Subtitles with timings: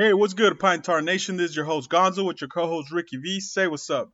[0.00, 1.36] Hey, what's good, Pine Tar Nation?
[1.36, 3.38] This is your host Gonzo with your co-host Ricky V.
[3.38, 4.10] Say what's up.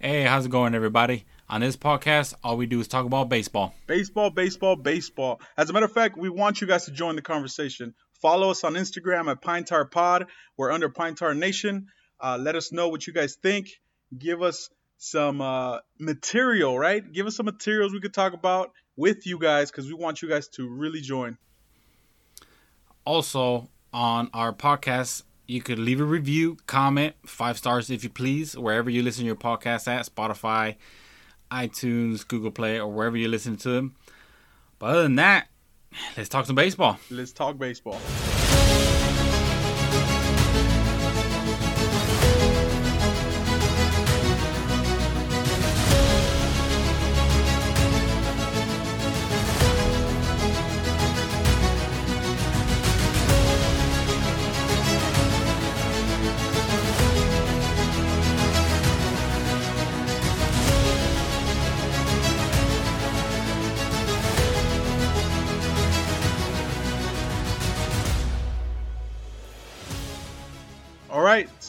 [0.00, 1.26] Hey, how's it going, everybody?
[1.48, 3.72] On this podcast, all we do is talk about baseball.
[3.86, 5.40] Baseball, baseball, baseball.
[5.56, 7.94] As a matter of fact, we want you guys to join the conversation.
[8.20, 10.26] Follow us on Instagram at Pine Tar Pod.
[10.56, 11.86] We're under Pine Tar Nation.
[12.20, 13.68] Uh, let us know what you guys think.
[14.18, 17.12] Give us some uh, material, right?
[17.12, 20.28] Give us some materials we could talk about with you guys because we want you
[20.28, 21.38] guys to really join.
[23.04, 28.54] Also, on our podcast, you could leave a review, comment, five stars if you please,
[28.54, 30.76] wherever you listen to your podcast at Spotify,
[31.50, 33.96] iTunes, Google Play, or wherever you listen to them.
[34.78, 35.48] But other than that,
[36.14, 36.98] let's talk some baseball.
[37.10, 37.98] Let's talk baseball.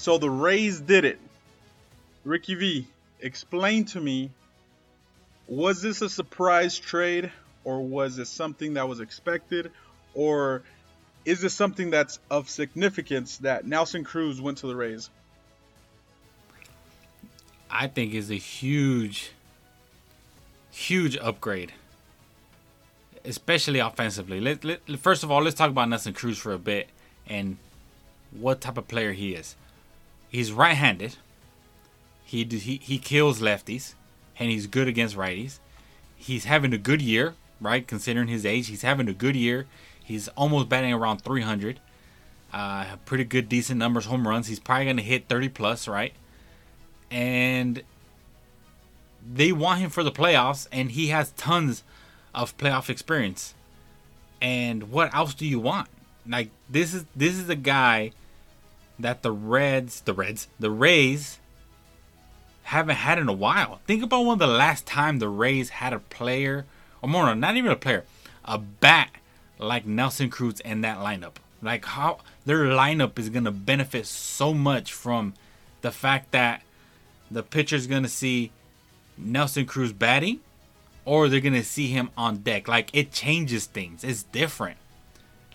[0.08, 1.20] So the Rays did it.
[2.24, 2.88] Ricky V,
[3.20, 4.30] explain to me
[5.50, 7.30] was this a surprise trade
[7.66, 9.70] or was this something that was expected
[10.14, 10.64] or
[11.26, 15.10] is this something that's of significance that Nelson Cruz went to the Rays?
[17.70, 19.32] I think is a huge,
[20.72, 21.74] huge upgrade,
[23.26, 24.40] especially offensively.
[24.40, 26.88] Let, let, first of all, let's talk about Nelson Cruz for a bit
[27.28, 27.58] and
[28.32, 29.58] what type of player he is.
[30.30, 31.16] He's right-handed.
[32.24, 33.94] He he he kills lefties,
[34.38, 35.60] and he's good against righties.
[36.16, 37.88] He's having a good year, right?
[37.88, 39.66] Considering his age, he's having a good year.
[40.04, 41.80] He's almost batting around 300.
[42.52, 44.48] Uh, pretty good, decent numbers, home runs.
[44.48, 46.14] He's probably gonna hit 30 plus, right?
[47.10, 47.84] And
[49.34, 51.84] they want him for the playoffs, and he has tons
[52.34, 53.54] of playoff experience.
[54.42, 55.90] And what else do you want?
[56.28, 58.12] Like this is this is a guy
[59.00, 61.40] that the Reds, the Reds, the Rays
[62.64, 63.80] haven't had in a while.
[63.88, 66.66] Think about when the last time the Rays had a player,
[67.02, 68.04] or more, not even a player,
[68.44, 69.10] a bat
[69.60, 71.36] like Nelson Cruz in that lineup.
[71.62, 75.34] Like how their lineup is gonna benefit so much from
[75.82, 76.62] the fact that
[77.32, 78.52] the pitcher's gonna see
[79.18, 80.40] Nelson Cruz batting,
[81.06, 82.68] or they're gonna see him on deck.
[82.68, 84.04] Like it changes things.
[84.04, 84.78] It's different.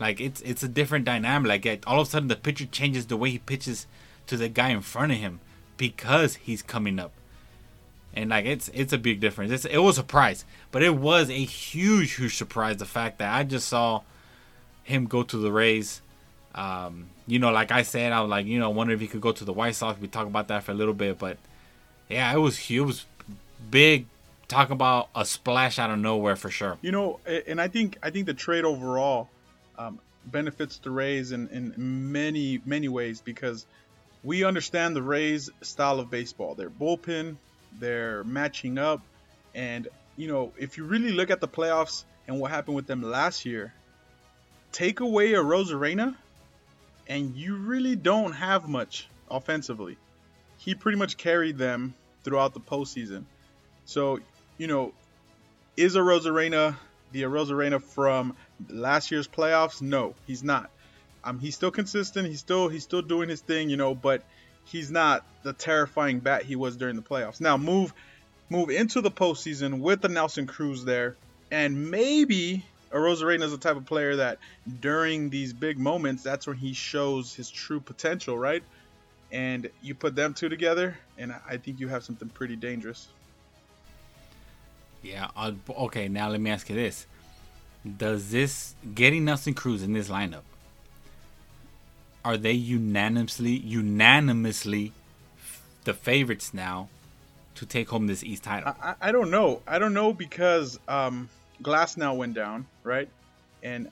[0.03, 1.49] Like it's it's a different dynamic.
[1.49, 3.87] Like all of a sudden the pitcher changes the way he pitches
[4.27, 5.41] to the guy in front of him
[5.77, 7.13] because he's coming up.
[8.15, 9.51] And like it's it's a big difference.
[9.53, 12.77] It's, it was a surprise, but it was a huge huge surprise.
[12.77, 14.03] The fact that I just saw
[14.83, 16.03] him go to the Rays.
[16.55, 19.23] Um, you know, like I said, I was like, you know, wonder if he could
[19.23, 19.99] go to the White Sox.
[19.99, 21.39] We talk about that for a little bit, but
[22.11, 23.07] yeah, it was it was
[23.71, 24.07] big.
[24.49, 26.77] Talk about a splash out of nowhere for sure.
[26.83, 29.31] You know, and I think I think the trade overall
[29.87, 33.67] um, benefits the Rays in, in many many ways because
[34.23, 36.55] we understand the Rays style of baseball.
[36.55, 37.37] Their bullpen,
[37.79, 39.01] they're matching up,
[39.55, 43.03] and you know if you really look at the playoffs and what happened with them
[43.03, 43.73] last year,
[44.71, 46.15] take away Arozarena,
[47.09, 49.97] and you really don't have much offensively.
[50.59, 53.25] He pretty much carried them throughout the postseason.
[53.85, 54.21] So
[54.59, 54.93] you know,
[55.77, 56.77] is Arozarena
[57.13, 58.35] the Arozarena from
[58.69, 59.81] last year's playoffs?
[59.81, 60.71] No, he's not.
[61.25, 62.29] Um, he's still consistent.
[62.29, 64.25] He's still he's still doing his thing, you know, but
[64.65, 67.41] he's not the terrifying bat he was during the playoffs.
[67.41, 67.93] Now move
[68.51, 71.17] move into the postseason with the Nelson Cruz there,
[71.51, 74.39] and maybe Arozarena is the type of player that
[74.81, 78.63] during these big moments, that's when he shows his true potential, right?
[79.31, 83.09] And you put them two together, and I think you have something pretty dangerous.
[85.03, 85.29] Yeah.
[85.35, 86.09] Uh, okay.
[86.09, 87.07] Now let me ask you this:
[87.85, 90.43] Does this getting Nelson Cruz in this lineup?
[92.25, 94.93] Are they unanimously unanimously
[95.85, 96.89] the favorites now
[97.57, 98.75] to take home this East title?
[98.81, 99.63] I, I don't know.
[99.67, 101.29] I don't know because um,
[101.63, 103.09] Glasnow went down, right?
[103.65, 103.89] And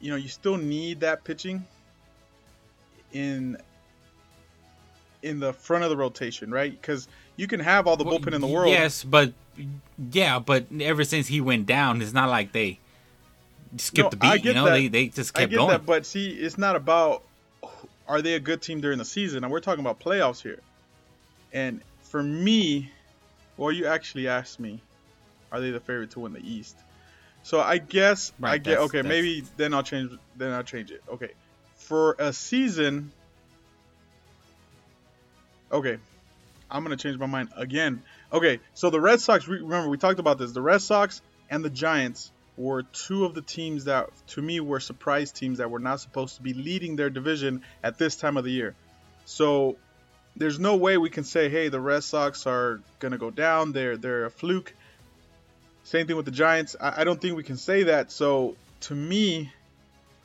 [0.00, 1.66] you know you still need that pitching
[3.12, 3.56] in
[5.22, 6.70] in the front of the rotation, right?
[6.70, 8.70] Because you can have all the Well, bullpen in the world.
[8.70, 9.32] Yes, but
[10.12, 12.78] yeah, but ever since he went down, it's not like they
[13.76, 14.42] skipped No, the I beat.
[14.42, 14.72] get You know, that.
[14.72, 15.68] they they just I get going.
[15.70, 17.22] that, but see, it's not about
[18.08, 20.60] are they a good team during the season, and we're talking about playoffs here.
[21.52, 22.90] And for me,
[23.56, 24.80] well, you actually asked me,
[25.52, 26.76] are they the favorite to win the East?
[27.42, 28.98] So I guess I get okay.
[28.98, 30.10] that's- Maybe then I'll change.
[30.36, 31.02] Then I'll change it.
[31.08, 31.30] Okay,
[31.76, 33.12] for a season.
[35.72, 35.98] Okay,
[36.70, 38.02] I'm gonna change my mind again.
[38.32, 39.46] Okay, so the Red Sox.
[39.48, 40.52] Remember, we talked about this.
[40.52, 44.80] The Red Sox and the Giants were two of the teams that, to me, were
[44.80, 48.44] surprise teams that were not supposed to be leading their division at this time of
[48.44, 48.74] the year.
[49.24, 49.76] So
[50.36, 53.72] there's no way we can say, hey, the Red Sox are gonna go down.
[53.72, 54.74] They're they're a fluke.
[55.84, 56.76] Same thing with the Giants.
[56.78, 58.12] I, I don't think we can say that.
[58.12, 59.50] So to me,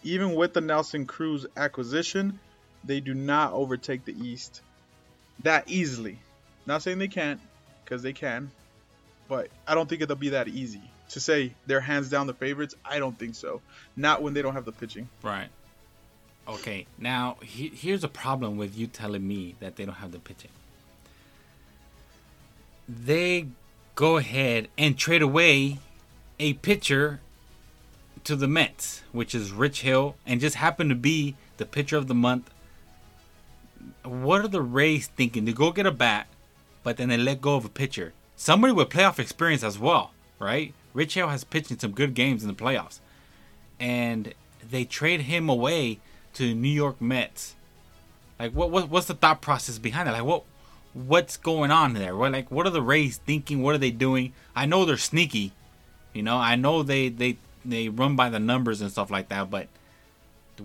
[0.03, 2.39] even with the Nelson Cruz acquisition,
[2.83, 4.61] they do not overtake the East
[5.43, 6.19] that easily.
[6.65, 7.39] Not saying they can't,
[7.83, 8.51] because they can,
[9.27, 12.75] but I don't think it'll be that easy to say they're hands down the favorites.
[12.83, 13.61] I don't think so.
[13.95, 15.09] Not when they don't have the pitching.
[15.21, 15.49] Right.
[16.47, 16.85] Okay.
[16.97, 20.51] Now he, here's a problem with you telling me that they don't have the pitching.
[22.87, 23.47] They
[23.95, 25.79] go ahead and trade away
[26.39, 27.21] a pitcher
[28.25, 32.07] to the Mets, which is Rich Hill, and just happened to be the pitcher of
[32.07, 32.51] the month.
[34.03, 35.45] What are the Rays thinking?
[35.45, 36.27] To go get a bat,
[36.83, 38.13] but then they let go of a pitcher.
[38.35, 40.73] Somebody with playoff experience as well, right?
[40.95, 42.99] Rich Hill has pitched in some good games in the playoffs.
[43.79, 44.33] And
[44.67, 45.99] they trade him away
[46.33, 47.55] to New York Mets.
[48.39, 50.13] Like what, what what's the thought process behind it?
[50.13, 50.43] Like what
[50.93, 52.15] what's going on there?
[52.15, 53.61] What like what are the Rays thinking?
[53.61, 54.33] What are they doing?
[54.55, 55.51] I know they're sneaky.
[56.13, 59.49] You know, I know they they they run by the numbers and stuff like that,
[59.49, 59.67] but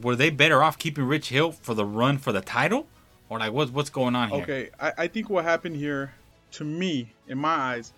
[0.00, 2.86] were they better off keeping Rich Hill for the run for the title?
[3.28, 4.42] Or like what's what's going on here?
[4.42, 6.14] Okay, I, I think what happened here,
[6.52, 7.92] to me, in my eyes,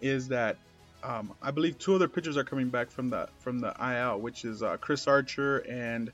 [0.00, 0.56] is that
[1.06, 4.44] um, I believe two other pitchers are coming back from the from the IL, which
[4.44, 6.12] is uh, Chris Archer and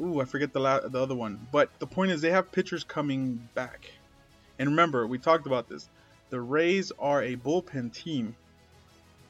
[0.00, 1.46] ooh, I forget the la- the other one.
[1.52, 3.90] But the point is, they have pitchers coming back.
[4.58, 5.88] And remember, we talked about this.
[6.30, 8.34] The Rays are a bullpen team.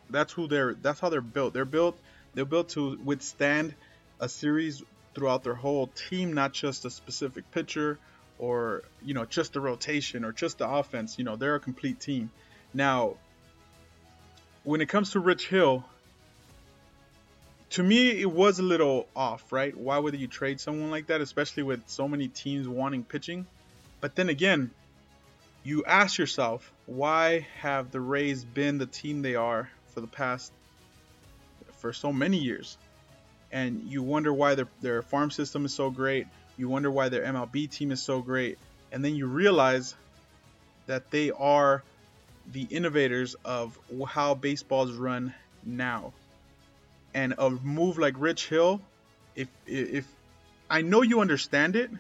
[0.08, 0.72] That's who they're.
[0.75, 1.52] That's how they're built.
[1.52, 1.99] They're built.
[2.34, 3.75] They're built to withstand
[4.19, 4.82] a series
[5.14, 7.99] throughout their whole team, not just a specific pitcher
[8.38, 11.19] or you know just the rotation or just the offense.
[11.19, 12.31] You know, they're a complete team.
[12.72, 13.16] Now,
[14.66, 15.84] when it comes to Rich Hill,
[17.70, 19.74] to me it was a little off, right?
[19.76, 23.46] Why would you trade someone like that, especially with so many teams wanting pitching?
[24.00, 24.72] But then again,
[25.62, 30.50] you ask yourself, why have the Rays been the team they are for the past
[31.78, 32.76] for so many years?
[33.52, 36.26] And you wonder why their their farm system is so great.
[36.56, 38.58] You wonder why their MLB team is so great.
[38.90, 39.94] And then you realize
[40.86, 41.84] that they are
[42.52, 45.34] the innovators of how baseball's run
[45.64, 46.12] now
[47.16, 48.81] and a move like Rich Hill,
[49.34, 50.06] if if
[50.69, 51.90] I know you understand it,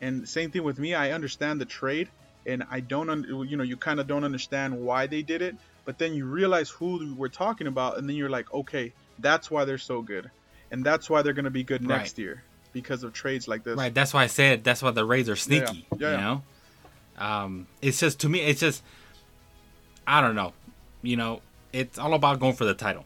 [0.00, 2.08] and same thing with me, I understand the trade,
[2.46, 5.56] and I don't, un- you know, you kind of don't understand why they did it,
[5.84, 9.64] but then you realize who we're talking about, and then you're like, okay, that's why
[9.64, 10.30] they're so good,
[10.70, 12.24] and that's why they're gonna be good next right.
[12.24, 12.42] year
[12.72, 13.76] because of trades like this.
[13.76, 13.92] Right.
[13.92, 15.88] That's why I said that's why the Rays are sneaky.
[15.90, 16.06] Yeah, yeah.
[16.06, 16.42] yeah, you know,
[17.18, 18.80] um, it's just to me, it's just
[20.06, 20.52] I don't know.
[21.02, 21.40] You know,
[21.72, 23.04] it's all about going for the title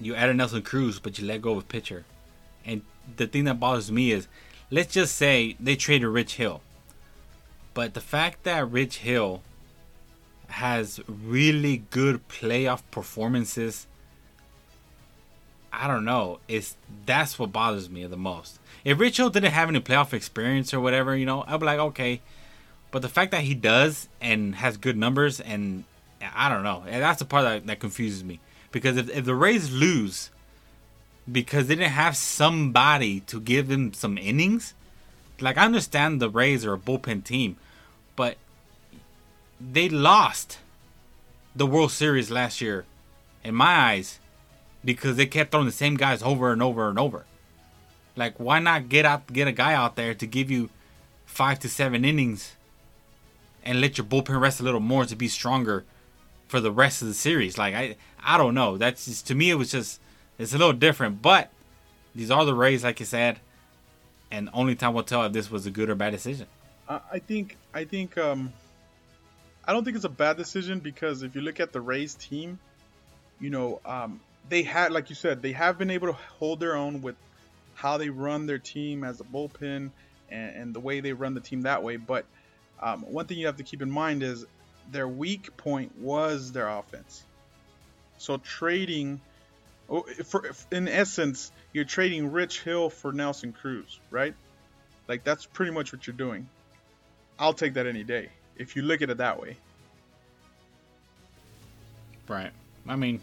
[0.00, 2.04] you added Nelson Cruz, but you let go of pitcher.
[2.64, 2.82] And
[3.16, 4.28] the thing that bothers me is,
[4.70, 6.60] let's just say they traded Rich Hill,
[7.74, 9.42] but the fact that Rich Hill
[10.48, 13.86] has really good playoff performances,
[15.72, 16.38] I don't know.
[16.48, 18.58] It's that's what bothers me the most.
[18.84, 21.78] If Rich Hill didn't have any playoff experience or whatever, you know, I'd be like,
[21.78, 22.20] okay.
[22.90, 25.84] But the fact that he does and has good numbers and
[26.34, 28.40] I don't know, and that's the part that, that confuses me.
[28.72, 30.30] Because if, if the Rays lose
[31.30, 34.74] because they didn't have somebody to give them some innings,
[35.40, 37.56] like I understand the Rays are a bullpen team,
[38.16, 38.36] but
[39.60, 40.58] they lost
[41.54, 42.84] the World Series last year,
[43.44, 44.18] in my eyes,
[44.84, 47.24] because they kept throwing the same guys over and over and over.
[48.16, 50.70] Like, why not get out, get a guy out there to give you
[51.26, 52.56] five to seven innings,
[53.68, 55.84] and let your bullpen rest a little more to be stronger
[56.48, 57.58] for the rest of the series?
[57.58, 58.78] Like, I, I don't know.
[58.78, 60.00] That's just to me it was just
[60.38, 61.20] it's a little different.
[61.20, 61.50] But
[62.14, 63.40] these are the Rays, like you said,
[64.30, 66.46] and only time will tell if this was a good or bad decision.
[66.88, 68.54] I think I think um,
[69.66, 72.58] I don't think it's a bad decision because if you look at the Rays team,
[73.38, 76.74] you know, um, they had like you said they have been able to hold their
[76.74, 77.16] own with
[77.74, 79.90] how they run their team as a bullpen
[80.30, 81.96] and, and the way they run the team that way.
[81.98, 82.24] But
[82.80, 84.46] um, one thing you have to keep in mind is
[84.90, 87.24] their weak point was their offense.
[88.18, 89.20] So trading,
[89.88, 94.34] oh, for in essence, you're trading Rich Hill for Nelson Cruz, right?
[95.06, 96.48] Like that's pretty much what you're doing.
[97.38, 99.56] I'll take that any day if you look at it that way.
[102.26, 102.50] Right.
[102.86, 103.20] I mean,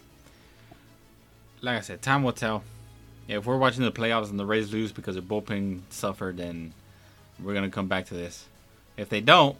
[1.61, 2.63] like I said, time will tell.
[3.27, 6.73] Yeah, if we're watching the playoffs and the Rays lose because their bullpen suffered, then
[7.41, 8.45] we're gonna come back to this.
[8.97, 9.57] If they don't,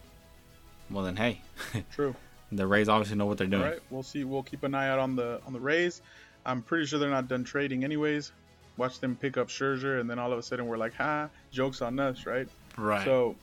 [0.90, 1.42] well then hey,
[1.94, 2.16] True.
[2.52, 3.64] the Rays obviously know what they're doing.
[3.64, 4.24] All right, we'll see.
[4.24, 6.02] We'll keep an eye out on the on the Rays.
[6.46, 8.32] I'm pretty sure they're not done trading anyways.
[8.78, 11.82] Watch them pick up Scherzer, and then all of a sudden we're like, "Ha, jokes
[11.82, 12.48] on us," right?
[12.78, 13.06] Right.
[13.06, 13.36] So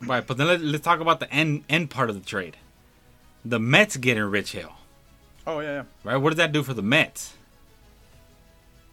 [0.00, 2.56] right, but then let, let's talk about the end end part of the trade.
[3.44, 4.72] The Mets getting Rich Hill.
[5.46, 5.82] Oh yeah, yeah.
[6.04, 6.16] Right.
[6.16, 7.34] What does that do for the Mets?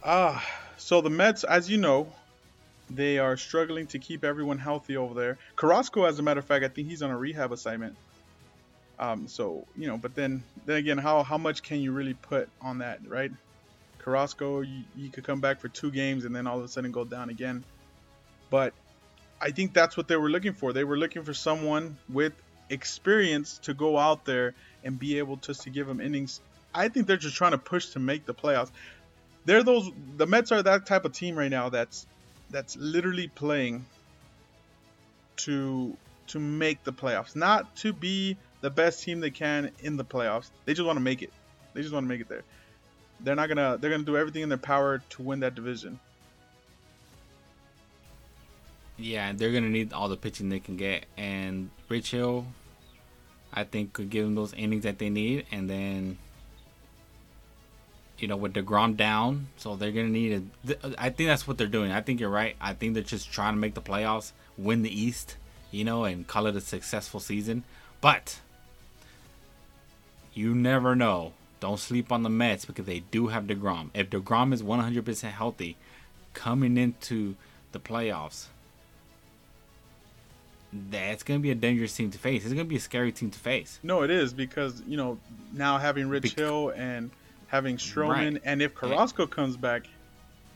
[0.04, 0.46] Ah,
[0.78, 2.08] so the Mets, as you know,
[2.89, 5.38] they are struggling to keep everyone healthy over there.
[5.56, 7.96] Carrasco, as a matter of fact, I think he's on a rehab assignment.
[8.98, 12.50] Um, so you know, but then then again, how how much can you really put
[12.62, 13.32] on that, right?
[14.00, 16.92] Carrasco, you, you could come back for two games and then all of a sudden
[16.92, 17.63] go down again.
[18.51, 18.74] But
[19.42, 20.74] I think that's what they were looking for.
[20.74, 22.34] They were looking for someone with
[22.70, 26.39] experience to go out there and be able just to give them innings.
[26.74, 28.70] I think they're just trying to push to make the playoffs.
[29.46, 32.06] They're those the Mets are that type of team right now that's
[32.56, 33.86] that's literally playing
[35.36, 35.98] to
[36.28, 40.52] to make the playoffs, not to be the best team they can in the playoffs.
[40.64, 41.34] They just want to make it.
[41.74, 42.44] They just want to make it there.
[43.20, 46.00] They're not gonna they're gonna do everything in their power to win that division.
[48.98, 52.48] Yeah, they're gonna need all the pitching they can get, and Rich Hill,
[53.52, 56.18] I think, could give them those innings that they need, and then,
[58.18, 60.78] you know, with deGrom down, so they're gonna need a.
[60.98, 61.92] I think that's what they're doing.
[61.92, 62.56] I think you're right.
[62.62, 65.38] I think they're just trying to make the playoffs, win the East,
[65.72, 67.64] you know, and call it a successful season.
[68.02, 68.40] But
[70.34, 71.34] you never know.
[71.60, 73.90] Don't sleep on the Mets because they do have deGrom.
[73.94, 75.78] If deGrom is 100% healthy,
[76.34, 77.36] coming into
[77.72, 78.48] the playoffs
[80.90, 82.44] that's going to be a dangerous team to face.
[82.44, 83.80] It's going to be a scary team to face.
[83.84, 85.18] No, it is because you know
[85.54, 87.12] now having Rich Hill and
[87.48, 88.42] having Stroman, right.
[88.44, 89.30] and if Carrasco yeah.
[89.30, 89.88] comes back,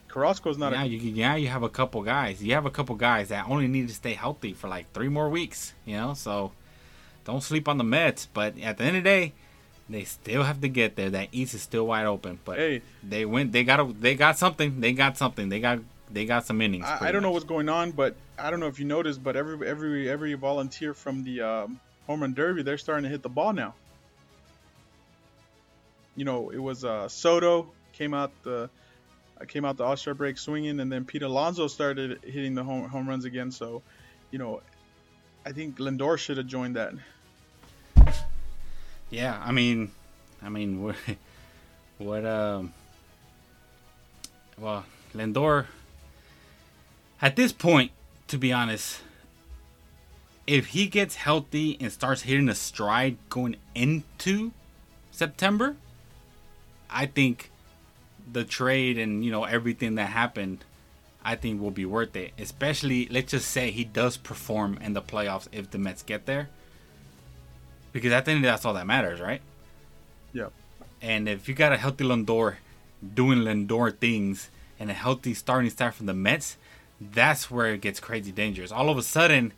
[0.10, 0.72] Carrasco's not.
[0.72, 2.44] Now a- you now you have a couple guys.
[2.44, 5.30] You have a couple guys that only need to stay healthy for like three more
[5.30, 5.74] weeks.
[5.86, 6.52] You know, so
[7.26, 8.26] don't sleep on the Mets.
[8.26, 9.34] But at the end of the day,
[9.90, 11.10] they still have to get there.
[11.10, 12.40] That East is still wide open.
[12.44, 13.52] But hey, they went.
[13.52, 13.80] They got.
[13.80, 14.82] A, they got something.
[14.82, 15.50] They got something.
[15.50, 15.80] They got
[16.12, 16.86] they got some innings.
[16.86, 17.22] I, I don't much.
[17.22, 20.34] know what's going on, but I don't know if you noticed, but every every every
[20.34, 23.76] volunteer from the um, home run derby, they're starting to hit the ball now.
[26.20, 28.70] You know, it was uh, Soto came out the
[29.40, 32.62] uh, came out the All Star break swinging, and then Pete Alonso started hitting the
[32.62, 33.52] home home runs again.
[33.52, 33.82] So,
[34.30, 34.60] you know,
[35.46, 36.94] I think Lindor should have joined that.
[39.10, 39.92] Yeah, I mean,
[40.44, 40.98] I mean, what,
[42.00, 42.74] what um,
[44.58, 44.84] well,
[45.16, 45.68] Lindor
[47.22, 47.94] at this point,
[48.28, 49.00] to be honest,
[50.46, 54.52] if he gets healthy and starts hitting a stride going into
[55.12, 55.78] September,
[56.90, 57.52] I think
[58.32, 60.64] the trade and you know everything that happened,
[61.24, 62.32] I think will be worth it.
[62.38, 66.50] Especially, let's just say he does perform in the playoffs if the Mets get there,
[67.92, 69.42] because I think that's all that matters, right?
[70.34, 70.48] Yeah.
[71.02, 72.56] And if you got a healthy Lindor
[73.14, 76.58] doing Lindor things and a healthy starting staff from the Mets,
[77.00, 78.72] that's where it gets crazy dangerous.
[78.72, 79.54] All of a sudden,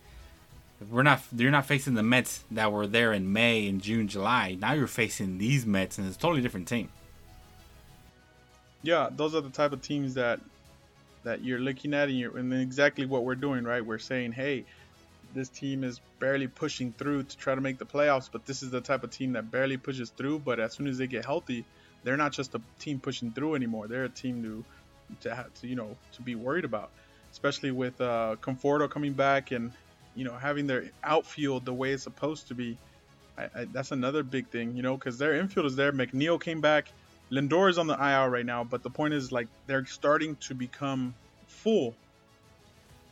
[0.90, 4.58] we're not you're not facing the Mets that were there in May and June, July.
[4.60, 6.90] Now you're facing these Mets, and it's a totally different team.
[8.84, 10.40] Yeah, those are the type of teams that
[11.24, 13.86] that you're looking at, and you're and exactly what we're doing, right?
[13.86, 14.66] We're saying, hey,
[15.34, 18.72] this team is barely pushing through to try to make the playoffs, but this is
[18.72, 20.40] the type of team that barely pushes through.
[20.40, 21.64] But as soon as they get healthy,
[22.04, 23.88] they're not just a team pushing through anymore.
[23.88, 24.66] They're a team to
[25.22, 26.92] to, have, to you know to be worried about
[27.32, 29.72] especially with uh, Conforto coming back and
[30.16, 32.78] you know having their outfield the way it's supposed to be.
[33.38, 35.94] I, I, that's another big thing, you know, because their infield is there.
[35.94, 36.92] McNeil came back.
[37.32, 40.54] Lindor is on the IR right now, but the point is like they're starting to
[40.54, 41.16] become
[41.48, 41.96] full.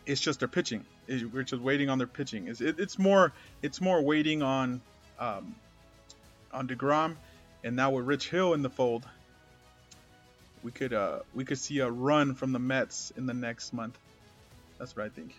[0.06, 0.86] It's just their pitching.
[1.08, 2.48] We're just waiting on their pitching.
[2.48, 4.82] It's, it, it's more it's more waiting on
[5.20, 5.56] um,
[6.52, 7.16] on deGrom,
[7.64, 9.08] and now with Rich Hill in the fold,
[10.64, 13.98] we could uh, we could see a run from the Mets in the next month.
[14.78, 15.36] That's what I think.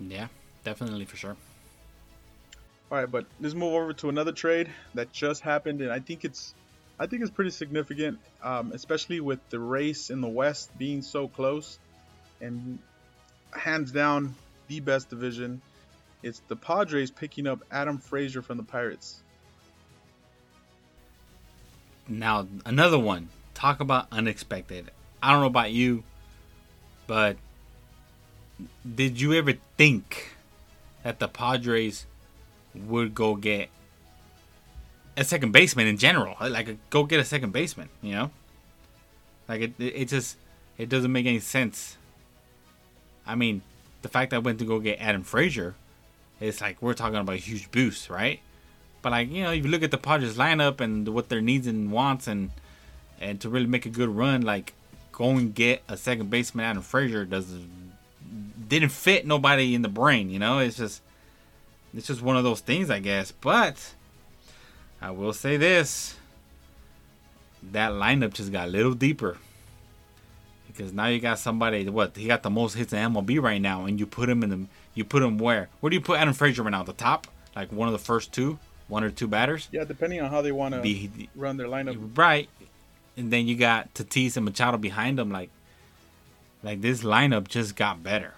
[0.00, 0.28] Yeah,
[0.64, 1.36] definitely for sure.
[2.90, 6.24] All right, but let's move over to another trade that just happened, and I think
[6.24, 6.54] it's,
[6.98, 11.28] I think it's pretty significant, um, especially with the race in the West being so
[11.28, 11.78] close,
[12.40, 12.80] and
[13.52, 14.34] hands down
[14.66, 15.62] the best division.
[16.24, 19.22] It's the Padres picking up Adam Frazier from the Pirates.
[22.08, 23.28] Now another one.
[23.54, 24.90] Talk about unexpected.
[25.22, 26.02] I don't know about you,
[27.06, 27.36] but
[28.94, 30.34] did you ever think
[31.02, 32.06] that the Padres
[32.74, 33.68] would go get
[35.16, 36.36] a second baseman in general?
[36.40, 38.30] Uh, like, go get a second baseman, you know?
[39.50, 40.36] Like it, it, just
[40.78, 41.96] it doesn't make any sense.
[43.26, 43.62] I mean,
[44.02, 45.74] the fact that I went to go get Adam Frazier,
[46.38, 48.38] it's like we're talking about a huge boost, right?
[49.02, 51.66] But like you know, if you look at the Padres lineup and what their needs
[51.66, 52.50] and wants, and
[53.20, 54.72] and to really make a good run, like
[55.10, 57.68] go and get a second baseman Adam Frazier doesn't
[58.68, 60.30] didn't fit nobody in the brain.
[60.30, 61.02] You know, it's just
[61.94, 63.32] it's just one of those things, I guess.
[63.32, 63.94] But
[65.00, 66.16] I will say this:
[67.72, 69.38] that lineup just got a little deeper
[70.66, 71.88] because now you got somebody.
[71.88, 74.50] What he got the most hits in MLB right now, and you put him in
[74.50, 75.68] the you put him where?
[75.80, 76.82] Where do you put Adam Frazier right now?
[76.82, 78.58] The top, like one of the first two
[78.90, 79.68] one or two batters.
[79.72, 82.18] Yeah, depending on how they want to run their lineup.
[82.18, 82.48] Right,
[83.16, 85.30] and then you got Tatis and Machado behind them.
[85.30, 85.50] Like,
[86.62, 88.34] like this lineup just got better,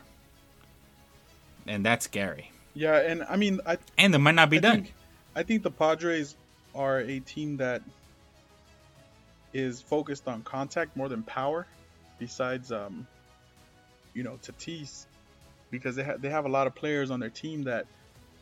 [1.66, 2.51] and that's scary.
[2.75, 4.76] Yeah, and I mean, I and it might not be I done.
[4.76, 4.95] Think,
[5.35, 6.35] I think the Padres
[6.75, 7.83] are a team that
[9.52, 11.67] is focused on contact more than power.
[12.19, 13.07] Besides, um,
[14.14, 15.07] you know, Tatis,
[15.71, 17.87] because they ha- they have a lot of players on their team that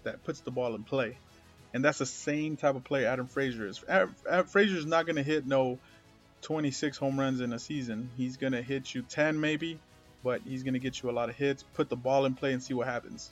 [0.05, 1.17] that puts the ball in play
[1.73, 3.83] and that's the same type of player Adam Frazier is.
[3.89, 5.79] Adam, Adam Frazier is not going to hit no
[6.43, 8.11] 26 home runs in a season.
[8.17, 9.79] He's going to hit you 10 maybe,
[10.25, 12.53] but he's going to get you a lot of hits, put the ball in play,
[12.53, 13.31] and see what happens.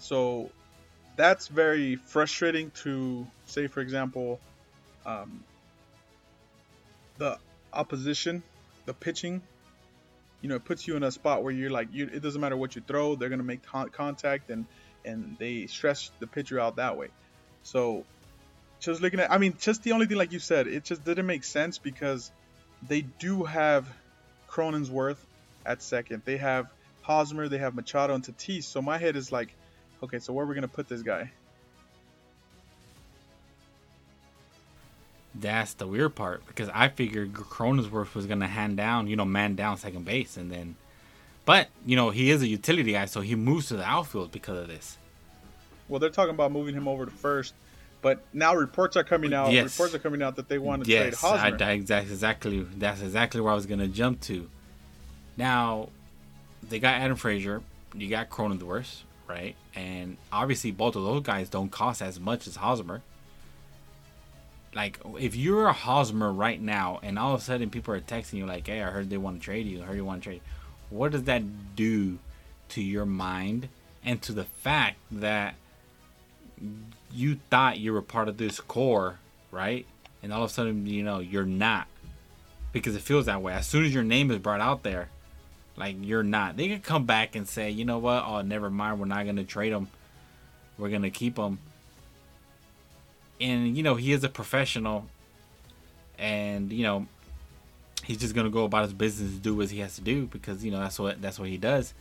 [0.00, 0.50] So
[1.16, 4.40] that's very frustrating to say, for example,
[5.06, 5.44] um,
[7.18, 7.38] the
[7.72, 8.42] opposition,
[8.86, 9.42] the pitching.
[10.40, 12.56] You know, it puts you in a spot where you're like, you, it doesn't matter
[12.56, 14.66] what you throw, they're going to make contact and
[15.04, 17.08] and they stress the pitcher out that way.
[17.62, 18.04] So
[18.80, 21.26] just looking at, I mean, just the only thing like you said, it just didn't
[21.26, 22.30] make sense because
[22.86, 23.86] they do have
[24.48, 25.18] Cronenworth
[25.64, 26.22] at second.
[26.24, 26.66] They have
[27.02, 28.64] Hosmer, they have Machado and Tatis.
[28.64, 29.54] So my head is like,
[30.02, 31.30] okay, so where are we gonna put this guy?
[35.34, 39.54] That's the weird part because I figured Cronenworth was gonna hand down, you know, man
[39.54, 40.76] down second base, and then
[41.44, 44.58] but you know he is a utility guy, so he moves to the outfield because
[44.58, 44.98] of this.
[45.88, 47.54] Well, they're talking about moving him over to first,
[48.02, 49.52] but now reports are coming out.
[49.52, 49.76] Yes.
[49.76, 51.64] Reports are coming out that they want to yes, trade Hosmer.
[51.64, 52.60] I, I, exactly.
[52.76, 54.48] That's exactly where I was gonna jump to.
[55.36, 55.88] Now,
[56.62, 57.62] they got Adam Frazier.
[57.94, 59.56] You got Cronenworth, right?
[59.74, 63.02] And obviously, both of those guys don't cost as much as Hosmer.
[64.74, 68.34] Like, if you're a Hosmer right now, and all of a sudden people are texting
[68.34, 69.82] you like, "Hey, I heard they want to trade you.
[69.82, 70.42] I heard you want to trade."
[70.90, 72.18] what does that do
[72.68, 73.68] to your mind
[74.04, 75.54] and to the fact that
[77.12, 79.18] you thought you were part of this core,
[79.50, 79.86] right?
[80.22, 81.86] And all of a sudden, you know, you're not.
[82.72, 83.52] Because it feels that way.
[83.52, 85.08] As soon as your name is brought out there,
[85.80, 86.56] like you're not.
[86.56, 88.24] They could come back and say, you know what?
[88.24, 89.00] Oh, never mind.
[89.00, 89.88] We're not to trade him.
[90.78, 91.58] We're to keep him.
[93.40, 95.06] And, you know, he is a professional.
[96.18, 97.06] And, you know,
[98.04, 100.70] he's just gonna go about his business do what he has to do because you
[100.70, 101.94] know that's what that's what he does.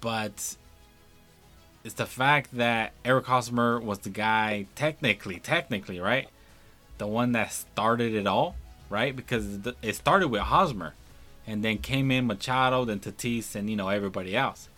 [0.00, 0.56] But
[1.84, 6.28] it's the fact that Eric Hosmer was the guy technically, technically, right,
[6.98, 8.56] the one that started it all,
[8.88, 9.14] right?
[9.14, 10.94] Because it started with Hosmer,
[11.50, 14.68] and then came in Machado, then Tatis, and you know everybody else.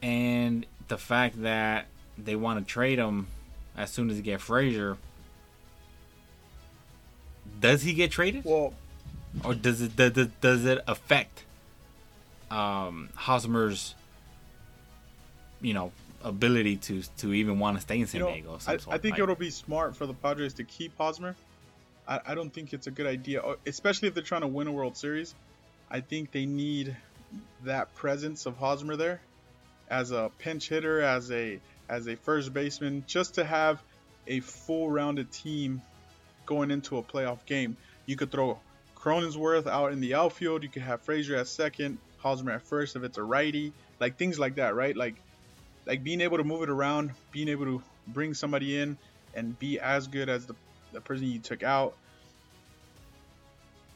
[0.00, 3.26] And the fact that they want to trade him
[3.76, 4.96] as soon as they get Frazier
[7.60, 8.44] does he get traded?
[8.44, 8.74] Well,
[9.44, 11.44] or does it does it, does it affect
[12.48, 13.96] um, Hosmer's
[15.60, 15.90] you know
[16.22, 18.58] ability to to even want to stay in San you know, Diego?
[18.68, 21.34] I, I, think it'll be smart for the Padres to keep Hosmer.
[22.08, 24.66] I, I don't think it's a good idea, oh, especially if they're trying to win
[24.66, 25.34] a World Series.
[25.90, 26.96] I think they need
[27.64, 29.20] that presence of Hosmer there
[29.90, 33.82] as a pinch hitter, as a as a first baseman, just to have
[34.26, 35.82] a full rounded team
[36.46, 37.76] going into a playoff game.
[38.06, 38.58] You could throw
[38.96, 40.62] Cronenworth out in the outfield.
[40.62, 44.38] You could have Frazier at second, Hosmer at first if it's a righty, like things
[44.38, 44.96] like that, right?
[44.96, 45.14] Like,
[45.86, 48.98] like being able to move it around, being able to bring somebody in
[49.34, 50.54] and be as good as the,
[50.92, 51.94] the person you took out.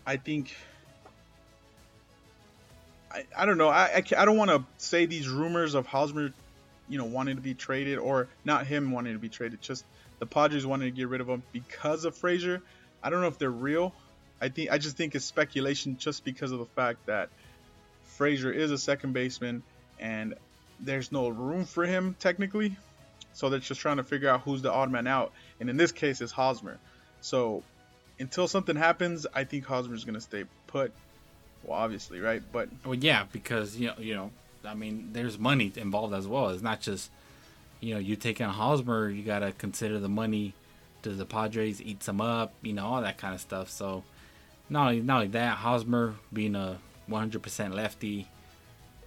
[0.06, 0.54] I think.
[3.10, 3.68] I, I don't know.
[3.68, 6.32] I, I, I don't want to say these rumors of Hosmer,
[6.88, 9.60] you know, wanting to be traded or not him wanting to be traded.
[9.60, 9.84] Just
[10.18, 12.62] the Padres wanted to get rid of him because of Frazier.
[13.02, 13.92] I don't know if they're real.
[14.40, 17.28] I think I just think it's speculation just because of the fact that
[18.04, 19.62] Frazier is a second baseman
[20.00, 20.34] and
[20.80, 22.76] there's no room for him technically.
[23.32, 25.32] So they're just trying to figure out who's the odd man out.
[25.60, 26.78] And in this case, it's Hosmer.
[27.20, 27.62] So
[28.18, 30.92] until something happens, I think Hosmer's going to stay put.
[31.64, 32.42] Well, obviously, right?
[32.52, 34.30] But well, yeah, because you know, you know,
[34.64, 36.48] I mean, there's money involved as well.
[36.50, 37.10] It's not just
[37.82, 40.54] you know, you take on Hosmer, you got to consider the money
[41.02, 42.54] Does the Padres eat some up?
[42.62, 43.68] You know, all that kind of stuff.
[43.68, 44.04] So,
[44.70, 46.78] not only, not only that, Hosmer being a
[47.10, 48.28] 100% lefty,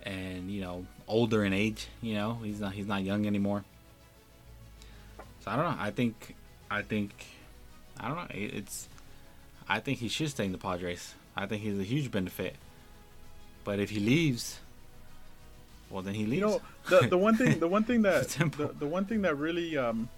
[0.04, 1.88] and you know, older in age.
[2.02, 3.64] You know, he's not he's not young anymore.
[5.46, 5.78] So I don't know.
[5.80, 6.36] I think
[6.70, 7.12] I think
[8.00, 8.28] I don't know.
[8.32, 8.90] It's
[9.70, 11.14] I think he should stay in the Padres.
[11.36, 12.56] I think he's a huge benefit.
[13.64, 14.60] But if he leaves,
[15.90, 16.42] well, then he leaves.
[16.42, 18.28] You know, the, the one thing, the one thing that,
[18.58, 20.10] the, the one thing that really um,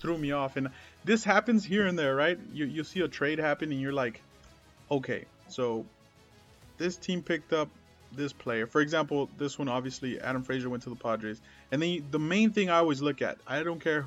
[0.00, 0.68] threw me off, and
[1.04, 2.38] this happens here and there, right?
[2.52, 4.20] You you see a trade happen, and you're like,
[4.90, 5.84] okay, so
[6.78, 7.68] this team picked up
[8.12, 8.66] this player.
[8.66, 12.52] For example, this one obviously Adam Frazier went to the Padres, and then the main
[12.52, 14.06] thing I always look at, I don't care,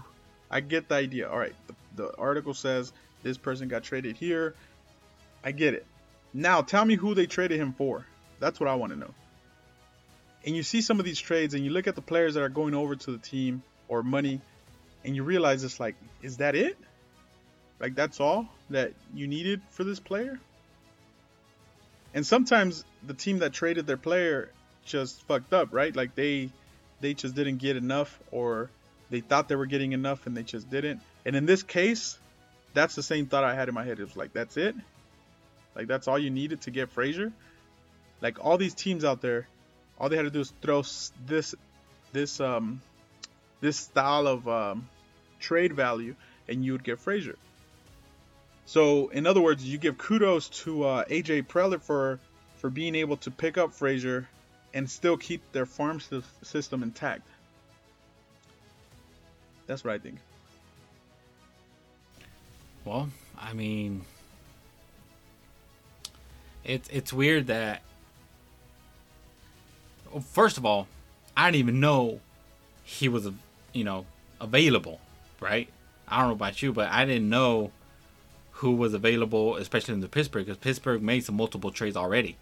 [0.49, 1.29] I get the idea.
[1.29, 2.91] All right, the, the article says
[3.23, 4.55] this person got traded here.
[5.43, 5.86] I get it.
[6.34, 8.05] Now tell me who they traded him for.
[8.39, 9.13] That's what I want to know.
[10.45, 12.49] And you see some of these trades, and you look at the players that are
[12.49, 14.41] going over to the team or money,
[15.03, 16.77] and you realize it's like, is that it?
[17.79, 20.39] Like that's all that you needed for this player?
[22.13, 24.49] And sometimes the team that traded their player
[24.86, 25.95] just fucked up, right?
[25.95, 26.49] Like they
[27.01, 28.69] they just didn't get enough or
[29.10, 31.02] they thought they were getting enough and they just didn't.
[31.26, 32.18] And in this case,
[32.74, 34.00] that's the same thought I had in my head.
[34.00, 34.76] It was like, that's it?
[35.76, 37.32] Like that's all you needed to get Frazier?
[38.22, 39.48] Like all these teams out there,
[40.00, 40.84] all they had to do is throw
[41.26, 41.56] this
[42.13, 42.82] this um
[43.62, 44.88] this style of um,
[45.39, 46.15] trade value
[46.48, 47.36] and you would get Frazier.
[48.65, 52.20] So, in other words, you give kudos to uh, AJ Preller for
[52.58, 54.28] for being able to pick up Frazier
[54.74, 56.02] and still keep their farm
[56.41, 57.28] system intact.
[59.67, 60.17] That's what I think.
[62.84, 64.01] Well, I mean,
[66.63, 67.82] it's it's weird that.
[70.12, 70.88] Well, first of all,
[71.36, 72.19] I didn't even know
[72.84, 73.28] he was,
[73.73, 74.06] you know,
[74.39, 75.01] available,
[75.39, 75.67] right?
[76.08, 77.71] I don't know about you, but I didn't know
[78.51, 82.38] who was available, especially in the Pittsburgh, because Pittsburgh made some multiple trades already,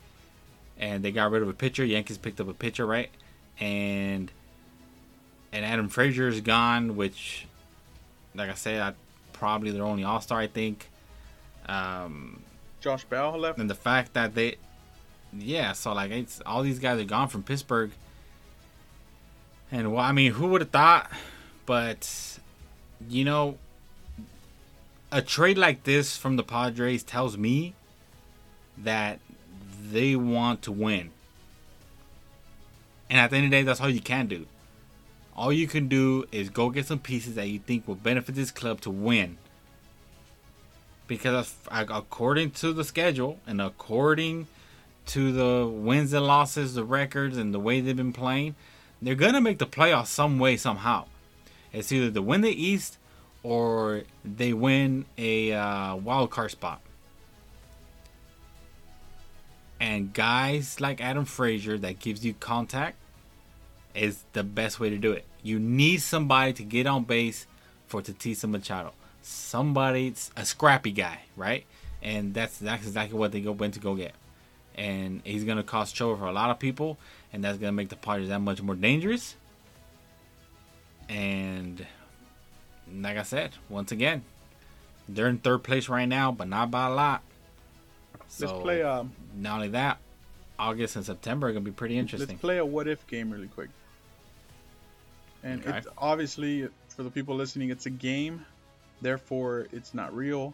[0.78, 1.86] and they got rid of a pitcher.
[1.86, 3.10] Yankees picked up a pitcher, right?
[3.60, 4.32] And
[5.54, 7.46] and Adam Frazier is gone, which,
[8.36, 8.94] like I said, I,
[9.34, 10.90] probably their only All Star, I think.
[11.68, 12.42] Um,
[12.82, 14.58] Josh Bell left, and the fact that they,
[15.32, 17.92] yeah, so like it's all these guys are gone from Pittsburgh,
[19.72, 21.10] and well, I mean, who would have thought?
[21.66, 22.40] But
[23.08, 23.58] you know,
[25.12, 27.76] a trade like this from the Padres tells me
[28.78, 29.20] that
[29.92, 31.12] they want to win.
[33.10, 34.48] And at the end of the day, that's all you can do.
[35.36, 38.52] All you can do is go get some pieces that you think will benefit this
[38.52, 39.38] club to win.
[41.08, 44.48] Because according to the schedule and according
[45.08, 48.56] to the wins and losses, the records, and the way they've been playing,
[49.02, 51.06] they're going to make the playoffs some way, somehow.
[51.74, 52.98] It's either to win the East
[53.42, 56.80] or they win a uh, wild card spot.
[59.80, 62.98] And guys like Adam Frazier that gives you contact
[63.96, 65.26] is the best way to do it.
[65.42, 67.48] You need somebody to get on base
[67.88, 68.94] for Tatisa Machado.
[69.22, 71.66] Somebody, a scrappy guy, right?
[72.02, 74.14] And that's that's exactly what they go went to go get.
[74.76, 76.98] And he's gonna cost trouble for a lot of people,
[77.32, 79.36] and that's gonna make the Padres that much more dangerous.
[81.08, 81.86] And
[82.92, 84.24] like I said, once again,
[85.08, 87.22] they're in third place right now, but not by a lot.
[88.28, 88.82] So, let's play.
[88.82, 90.00] Um, not only that,
[90.58, 92.30] August and September are gonna be pretty interesting.
[92.30, 93.70] Let's play a what if game really quick.
[95.44, 95.78] And okay.
[95.78, 98.46] it's obviously for the people listening, it's a game,
[99.02, 100.54] therefore it's not real.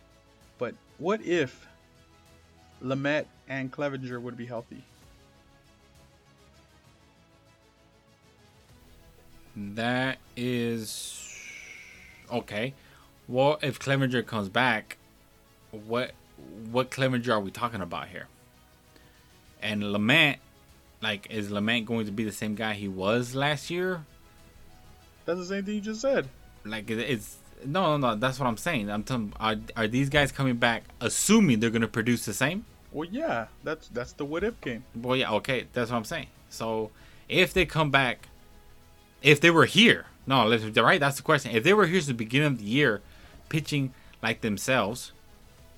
[0.58, 1.68] But what if
[2.84, 4.84] Lamet and Clevinger would be healthy?
[9.56, 11.28] That is
[12.32, 12.74] okay.
[13.28, 14.98] Well, if Clevinger comes back,
[15.72, 16.12] what
[16.72, 18.28] what Clevinger are we talking about here?
[19.62, 20.38] And Lamet,
[21.02, 24.06] like, is Lamet going to be the same guy he was last year?
[25.30, 26.28] That's the same thing you just said.
[26.66, 28.16] Like, it's no, no, no.
[28.16, 28.90] That's what I'm saying.
[28.90, 29.32] I'm telling.
[29.40, 32.66] Are are these guys coming back, assuming they're going to produce the same?
[32.92, 33.46] Well, yeah.
[33.64, 34.86] That's that's the what if game.
[34.96, 35.32] Well, yeah.
[35.34, 36.30] Okay, that's what I'm saying.
[36.50, 36.90] So,
[37.28, 38.28] if they come back,
[39.22, 41.00] if they were here, no, right.
[41.00, 41.56] That's the question.
[41.56, 43.02] If they were here at the beginning of the year,
[43.50, 45.12] pitching like themselves,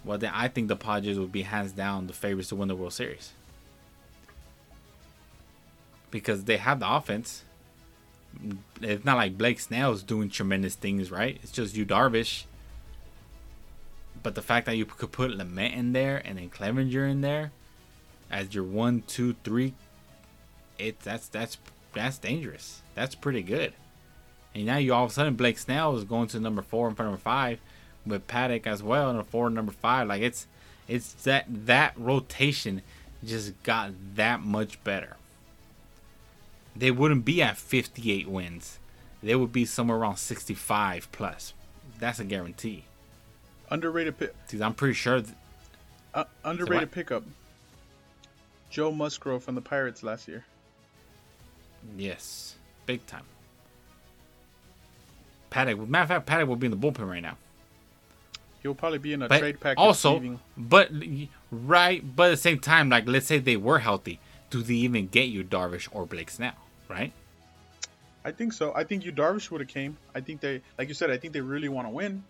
[0.06, 2.76] well, then I think the Padres would be hands down the favorites to win the
[2.78, 3.34] World Series
[6.10, 7.44] because they have the offense.
[8.82, 11.38] It's not like Blake Snell's doing tremendous things, right?
[11.44, 12.46] It's just Yu Darvish.
[14.24, 17.52] But the fact that you could put Lamet in there and then Clevinger in there
[18.30, 19.74] as your one, two, three,
[20.78, 21.58] it that's that's
[21.94, 22.82] that's dangerous.
[22.96, 23.74] That's pretty good.
[24.54, 26.98] And now you all of a sudden Blake Snell is going to number four and
[26.98, 27.60] number five,
[28.06, 30.08] with Paddack as well in a four number five.
[30.08, 30.48] Like it's
[30.88, 32.82] it's that that rotation
[33.24, 35.18] just got that much better.
[36.76, 38.80] They wouldn't be at 58 wins.
[39.22, 41.54] They would be somewhere around 65 plus.
[42.00, 42.86] That's a guarantee.
[43.70, 44.34] Underrated pick.
[44.62, 45.22] I'm pretty sure.
[45.22, 45.36] Th-
[46.14, 47.24] uh, underrated so pickup.
[48.70, 50.46] Joe Musgrove from the Pirates last year.
[51.98, 52.56] Yes,
[52.86, 53.24] big time.
[55.52, 57.38] Paddack, matter of fact, Paddack will be in the bullpen right now.
[58.64, 59.80] He'll probably be in a but trade package.
[59.80, 60.40] Also, leaving.
[60.56, 60.92] but
[61.52, 64.20] right, but at the same time, like let's say they were healthy,
[64.52, 66.54] do they even get Yu Darvish or Blake Snell?
[66.88, 67.12] Right?
[68.24, 68.72] I think so.
[68.76, 69.98] I think Yu Darvish would have came.
[70.14, 72.24] I think they, like you said, I think they really want to win.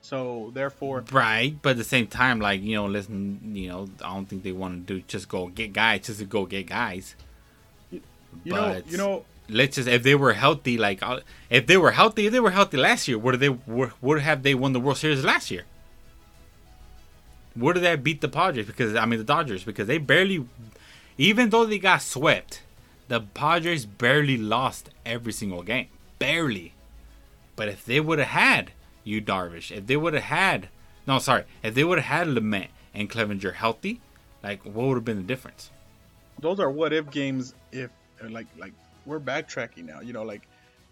[0.00, 1.56] So therefore, right.
[1.62, 4.52] But at the same time, like you know, listen, you know, I don't think they
[4.52, 7.16] want to do just go get guys, just to go get guys.
[7.90, 8.02] You,
[8.44, 9.24] you know, you know.
[9.48, 12.50] Let's just if they were healthy, like uh, if they were healthy, if they were
[12.50, 15.64] healthy last year, would they would have they won the World Series last year?
[17.56, 18.66] Would they beat the Padres?
[18.66, 20.46] Because I mean the Dodgers because they barely,
[21.18, 22.62] even though they got swept,
[23.08, 26.74] the Padres barely lost every single game, barely.
[27.56, 28.72] But if they would have had
[29.04, 29.70] Yu Darvish.
[29.70, 30.68] If they would have had,
[31.06, 34.00] no, sorry, if they would have had Lamet and Clevinger healthy,
[34.42, 35.70] like what would have been the difference?
[36.40, 37.54] Those are what if games.
[37.70, 37.90] If
[38.28, 38.72] like like
[39.06, 40.48] we're backtracking now, you know, like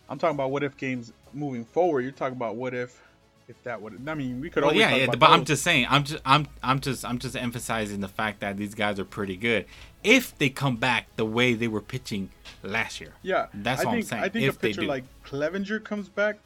[0.08, 2.02] I'm talking about what if games moving forward.
[2.02, 3.02] You're talking about what if
[3.48, 4.00] if that would.
[4.06, 4.62] I mean, we could.
[4.62, 5.06] Well, yeah, yeah.
[5.06, 5.30] But those.
[5.30, 5.87] I'm just saying.
[5.88, 6.22] I'm just.
[6.24, 6.46] I'm.
[6.62, 7.04] I'm just.
[7.04, 9.66] I'm just emphasizing the fact that these guys are pretty good.
[10.05, 12.31] If they come back the way they were pitching
[12.62, 13.12] last year.
[13.23, 14.23] Yeah, that's I all think, I'm saying.
[14.23, 16.38] I think if a pitcher like Clevinger comes back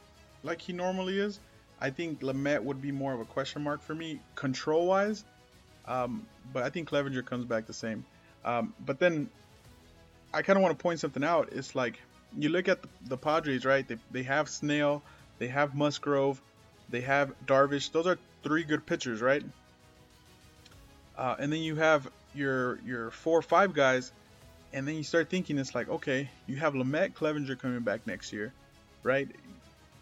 [0.43, 1.39] like he normally is,
[1.79, 5.25] I think Lamet would be more of a question mark for me control wise.
[5.85, 8.05] Um, but I think Clevinger comes back the same.
[8.43, 9.29] Um, but then
[10.33, 11.49] I kind of want to point something out.
[11.51, 11.99] It's like
[12.37, 13.87] you look at the, the, Padres, right?
[13.87, 15.01] They, they have Snell,
[15.39, 16.41] they have Musgrove,
[16.89, 17.91] they have Darvish.
[17.91, 19.43] Those are three good pitchers, right?
[21.17, 24.11] Uh, and then you have your your four or five guys,
[24.73, 28.31] and then you start thinking it's like, okay, you have Lamet, Clevinger coming back next
[28.31, 28.53] year,
[29.03, 29.29] right?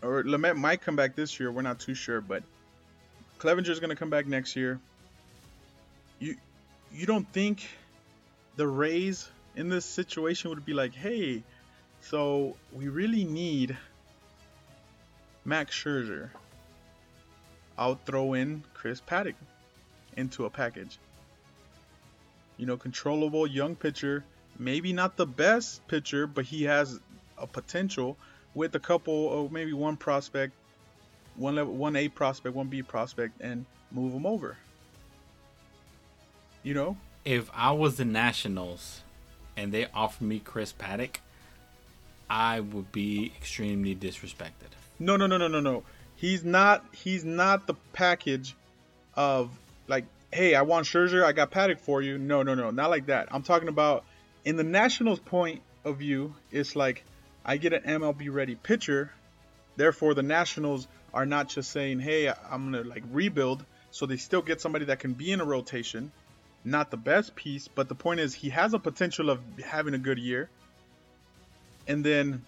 [0.06, 1.52] or Lamet might come back this year.
[1.52, 2.44] We're not too sure, but
[3.40, 4.80] Clevinger's going to come back next year.
[6.20, 6.36] You
[6.94, 7.68] you don't think
[8.56, 11.44] the Rays in this situation would be like, hey,
[12.02, 13.76] so we really need
[15.44, 16.30] Max Scherzer.
[17.78, 19.36] I'll throw in Chris Paddack
[20.16, 20.98] into a package.
[22.58, 24.24] You know, controllable young pitcher,
[24.58, 27.00] maybe not the best pitcher, but he has
[27.38, 28.18] a potential
[28.54, 30.54] with a couple of maybe one prospect,
[31.36, 34.58] one level, one A prospect, one B prospect, and move him over.
[36.64, 39.02] You know, if I was the Nationals
[39.58, 41.18] and they offered me Chris Paddack,
[42.30, 44.72] I would be extremely disrespected.
[44.98, 45.84] No, no, no, no, no, no.
[46.16, 46.86] He's not.
[46.94, 48.56] He's not the package
[49.16, 49.52] of
[49.88, 52.18] like, hey, I want Scherzer, I got Paddack for you.
[52.18, 53.30] No, no, no, not like that.
[53.32, 54.04] I'm talking about
[54.44, 56.36] in the Nationals' point of view.
[56.52, 57.06] It's like
[57.46, 59.12] I get an MLB ready pitcher.
[59.78, 64.42] Therefore, the Nationals are not just saying, "Hey, I'm gonna like rebuild." So they still
[64.42, 66.12] get somebody that can be in a rotation.
[66.66, 70.00] Not the best piece, but the point is he has a potential of having a
[70.00, 70.50] good year.
[71.88, 72.44] And then,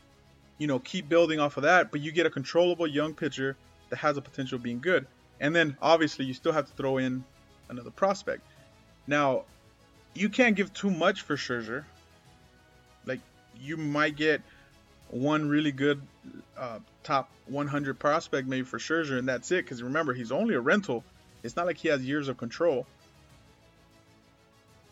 [0.57, 1.91] you know, keep building off of that.
[1.91, 3.55] But you get a controllable young pitcher
[3.89, 5.07] that has a potential of being good.
[5.39, 7.23] And then obviously you still have to throw in
[7.69, 8.41] another prospect.
[9.07, 9.43] Now,
[10.13, 11.85] you can't give too much for Scherzer.
[13.05, 13.19] Like
[13.59, 14.41] you might get
[15.09, 16.01] one really good
[16.57, 19.63] uh, top 100 prospect maybe for Scherzer, and that's it.
[19.63, 21.03] Because remember, he's only a rental.
[21.43, 22.85] It's not like he has years of control.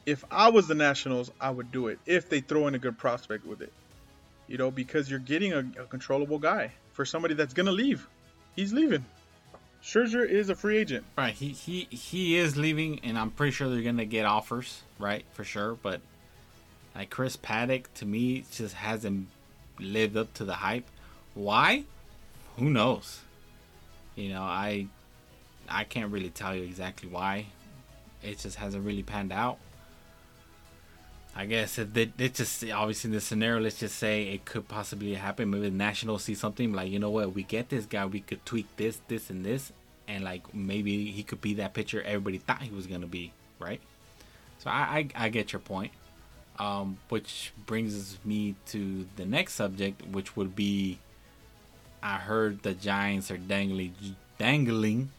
[0.05, 2.97] If I was the Nationals, I would do it if they throw in a good
[2.97, 3.73] prospect with it.
[4.47, 8.07] You know, because you're getting a, a controllable guy for somebody that's gonna leave.
[8.55, 9.03] He's leaving.
[9.85, 11.05] Scherzer is a free agent.
[11.15, 11.33] Right.
[11.33, 14.81] He he he is leaving, and I'm pretty sure they're gonna get offers.
[14.97, 15.75] Right, for sure.
[15.75, 16.01] But
[16.95, 19.27] like Chris Paddack, to me, just hasn't
[19.79, 20.87] lived up to the hype.
[21.35, 21.83] Why?
[22.57, 23.21] Who knows?
[24.15, 24.87] You know, I
[25.69, 27.45] I can't really tell you exactly why.
[28.23, 29.59] It just hasn't really panned out.
[31.35, 34.67] I guess if it, it just obviously in the scenario, let's just say it could
[34.67, 35.49] possibly happen.
[35.49, 38.45] Maybe the Nationals see something like, you know what, we get this guy, we could
[38.45, 39.73] tweak this, this, and this,
[40.07, 43.81] and like maybe he could be that pitcher everybody thought he was gonna be, right?
[44.59, 45.91] So I I, I get your point.
[46.57, 50.99] Um, which brings me to the next subject, which would be
[52.05, 53.95] I heard the Giants are dangling,
[54.37, 55.09] dangling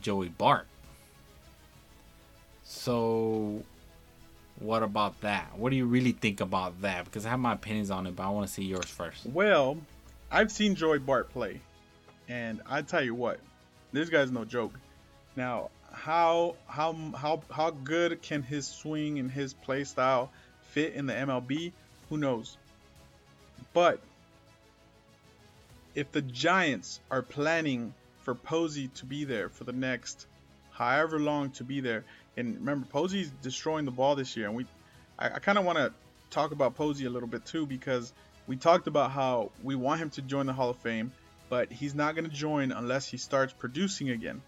[0.00, 0.66] Joey Bart.
[2.64, 3.62] So,
[4.62, 5.50] what about that?
[5.56, 7.04] What do you really think about that?
[7.04, 9.26] Because I have my opinions on it, but I want to see yours first.
[9.26, 9.76] Well,
[10.30, 11.60] I've seen Joey Bart play,
[12.28, 13.40] and I tell you what,
[13.92, 14.72] This guy's no joke.
[15.36, 20.30] Now, how how how how good can his swing and his play style
[20.70, 21.72] fit in the MLB?
[22.08, 22.56] Who knows?
[23.74, 24.00] But
[25.94, 30.26] if the Giants are planning for Posey to be there for the next
[30.70, 32.04] however long to be there,
[32.36, 34.66] and remember Posey's destroying the ball this year, and we
[35.18, 35.92] I, I kind of want to
[36.30, 38.12] talk about Posey a little bit too because
[38.46, 41.12] we talked about how we want him to join the Hall of Fame,
[41.48, 44.42] but he's not going to join unless he starts producing again.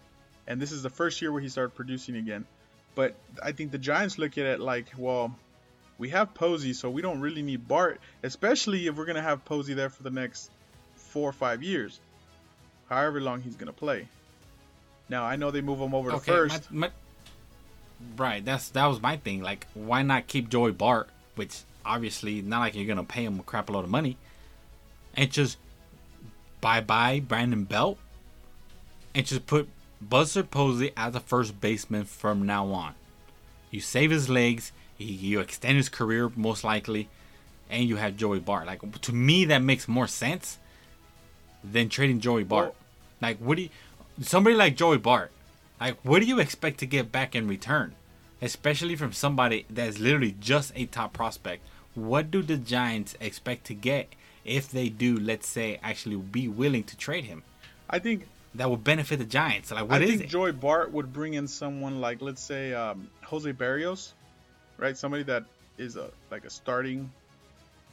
[0.47, 2.45] And this is the first year where he started producing again.
[2.93, 5.35] But I think the Giants look at it like, well,
[5.97, 9.45] we have Posey, so we don't really need Bart, especially if we're going to have
[9.45, 10.51] Posey there for the next
[10.95, 11.99] four or five years,
[12.89, 14.07] however long he's going to play.
[15.09, 16.71] Now, I know they move him over okay, to first.
[16.71, 16.93] My, my,
[18.17, 19.41] right, that's that was my thing.
[19.41, 23.39] Like, why not keep Joey Bart, which obviously not like you're going to pay him
[23.39, 24.17] a crap load of money,
[25.15, 25.57] and just
[26.61, 27.97] bye bye Brandon Belt,
[29.13, 29.69] and just put
[30.01, 32.95] Buster Posey as a first baseman from now on.
[33.71, 37.09] You save his legs, you extend his career most likely,
[37.69, 38.67] and you have Joey Bart.
[38.67, 40.57] Like to me, that makes more sense
[41.63, 42.67] than trading Joey Bart.
[42.67, 42.75] Well,
[43.21, 43.69] like what do you,
[44.21, 45.31] somebody like Joey Bart?
[45.79, 47.95] Like what do you expect to get back in return?
[48.41, 51.63] Especially from somebody that's literally just a top prospect.
[51.95, 54.09] What do the Giants expect to get
[54.43, 57.43] if they do, let's say, actually be willing to trade him?
[57.89, 59.71] I think that would benefit the Giants.
[59.71, 60.27] Like, what I think it?
[60.27, 64.11] Joey Bart would bring in someone like, let's say, um, Jose Berrios,
[64.77, 64.97] right?
[64.97, 65.45] Somebody that
[65.77, 67.11] is a like a starting,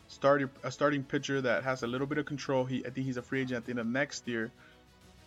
[0.08, 2.64] starting a starting pitcher that has a little bit of control.
[2.64, 4.50] He, I think he's a free agent at the end of next year,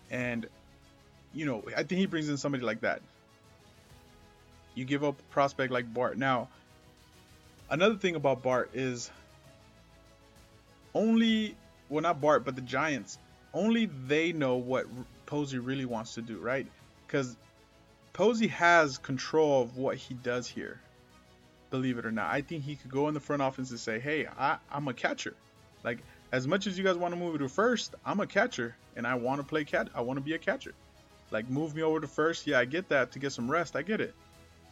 [0.09, 0.47] and
[1.35, 3.01] you know, I think he brings in somebody like that.
[4.73, 6.17] You give up a prospect like Bart.
[6.17, 6.49] Now,
[7.69, 9.11] another thing about Bart is
[10.93, 11.55] only,
[11.89, 13.19] well, not Bart, but the Giants.
[13.53, 14.85] Only they know what
[15.25, 16.67] Posey really wants to do, right?
[17.05, 17.37] Because
[18.13, 20.79] Posey has control of what he does here.
[21.69, 23.99] Believe it or not, I think he could go in the front office and say,
[23.99, 25.35] "Hey, I, I'm a catcher.
[25.83, 25.99] Like
[26.31, 29.05] as much as you guys want to move me to first, I'm a catcher, and
[29.05, 29.89] I want to play cat.
[29.93, 30.73] I want to be a catcher.
[31.35, 32.47] Like move me over to first.
[32.47, 33.75] Yeah, I get that to get some rest.
[33.75, 34.15] I get it."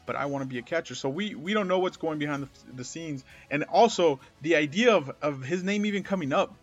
[0.05, 0.95] but I want to be a catcher.
[0.95, 4.95] So we we don't know what's going behind the, the, scenes, and also the idea
[4.95, 6.53] of of his name even coming up,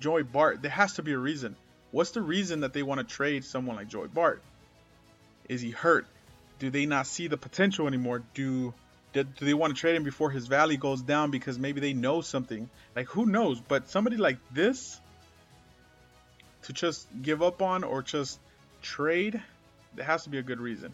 [0.00, 0.62] Joey Bart.
[0.62, 1.56] There has to be a reason.
[1.90, 4.42] What's the reason that they want to trade someone like Joey Bart?
[5.48, 6.06] Is he hurt?
[6.58, 8.22] Do they not see the potential anymore?
[8.34, 8.74] Do
[9.12, 12.20] do they want to trade him before his value goes down because maybe they know
[12.20, 12.68] something?
[12.94, 13.60] Like who knows?
[13.60, 15.00] But somebody like this
[16.62, 18.38] to just give up on or just
[18.82, 19.40] trade,
[19.94, 20.92] there has to be a good reason.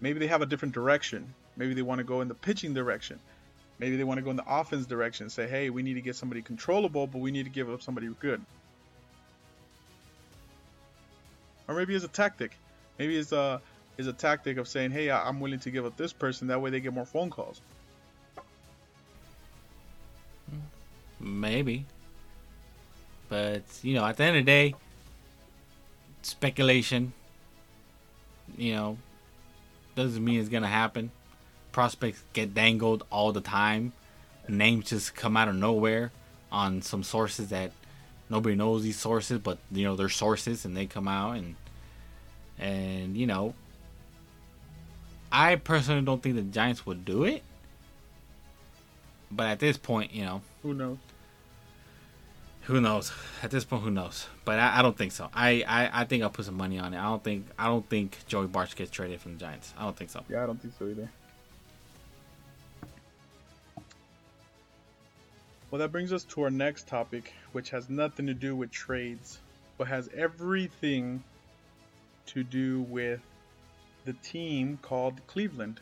[0.00, 1.32] Maybe they have a different direction.
[1.56, 3.18] Maybe they want to go in the pitching direction.
[3.78, 5.24] Maybe they want to go in the offense direction.
[5.24, 7.82] and Say, hey, we need to get somebody controllable, but we need to give up
[7.82, 8.40] somebody good.
[11.68, 12.56] or maybe it's a tactic.
[12.98, 13.60] Maybe it's a
[13.98, 16.48] is a tactic of saying, "Hey, I'm willing to give up this person.
[16.48, 17.60] That way, they get more phone calls."
[21.20, 21.86] Maybe,
[23.28, 24.74] but you know, at the end of the day,
[26.22, 27.12] speculation.
[28.56, 28.98] You know,
[29.94, 31.10] doesn't mean it's gonna happen.
[31.72, 33.92] Prospects get dangled all the time.
[34.48, 36.10] Names just come out of nowhere
[36.50, 37.72] on some sources that
[38.28, 41.56] nobody knows these sources, but you know they're sources, and they come out and
[42.58, 43.54] and you know,
[45.30, 47.42] I personally don't think the Giants would do it.
[49.30, 50.98] But at this point, you know, who knows?
[52.66, 53.12] Who knows?
[53.42, 54.28] At this point, who knows?
[54.44, 55.28] But I, I don't think so.
[55.34, 56.98] I, I, I think I'll put some money on it.
[56.98, 59.74] I don't think I don't think Joey Bart gets traded from the Giants.
[59.76, 60.24] I don't think so.
[60.28, 61.10] Yeah, I don't think so either.
[65.70, 69.40] Well, that brings us to our next topic, which has nothing to do with trades,
[69.78, 71.24] but has everything
[72.26, 73.20] to do with
[74.04, 75.80] the team called Cleveland.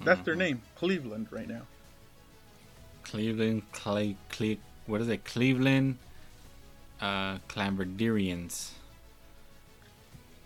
[0.00, 0.24] That's mm-hmm.
[0.24, 1.62] their name, Cleveland, right now.
[3.04, 4.56] Cleveland, Clay, Cle,
[4.90, 5.24] what is it?
[5.24, 5.98] Cleveland,
[7.00, 8.72] uh, Clamberdians.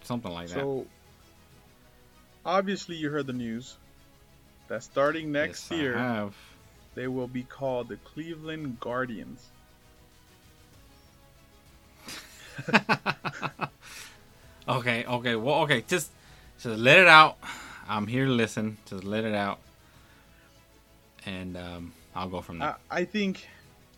[0.03, 0.61] Something like so, that.
[0.61, 0.87] So,
[2.45, 3.77] obviously, you heard the news
[4.69, 6.31] that starting next yes, year,
[6.95, 9.47] they will be called the Cleveland Guardians.
[14.67, 16.11] Okay, okay, well, okay, just
[16.59, 17.37] just let it out.
[17.87, 18.79] I'm here to listen.
[18.87, 19.59] Just let it out,
[21.27, 22.77] and um, I'll go from there.
[22.91, 23.47] I, I think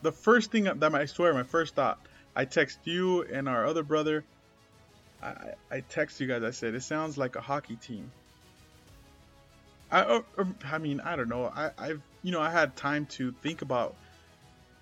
[0.03, 1.99] the first thing that I swear, my first thought,
[2.35, 4.25] I text you and our other brother.
[5.23, 6.43] I, I text you guys.
[6.43, 8.11] I said it sounds like a hockey team.
[9.91, 11.47] I, uh, um, I mean, I don't know.
[11.47, 13.95] I, I've, you know, I had time to think about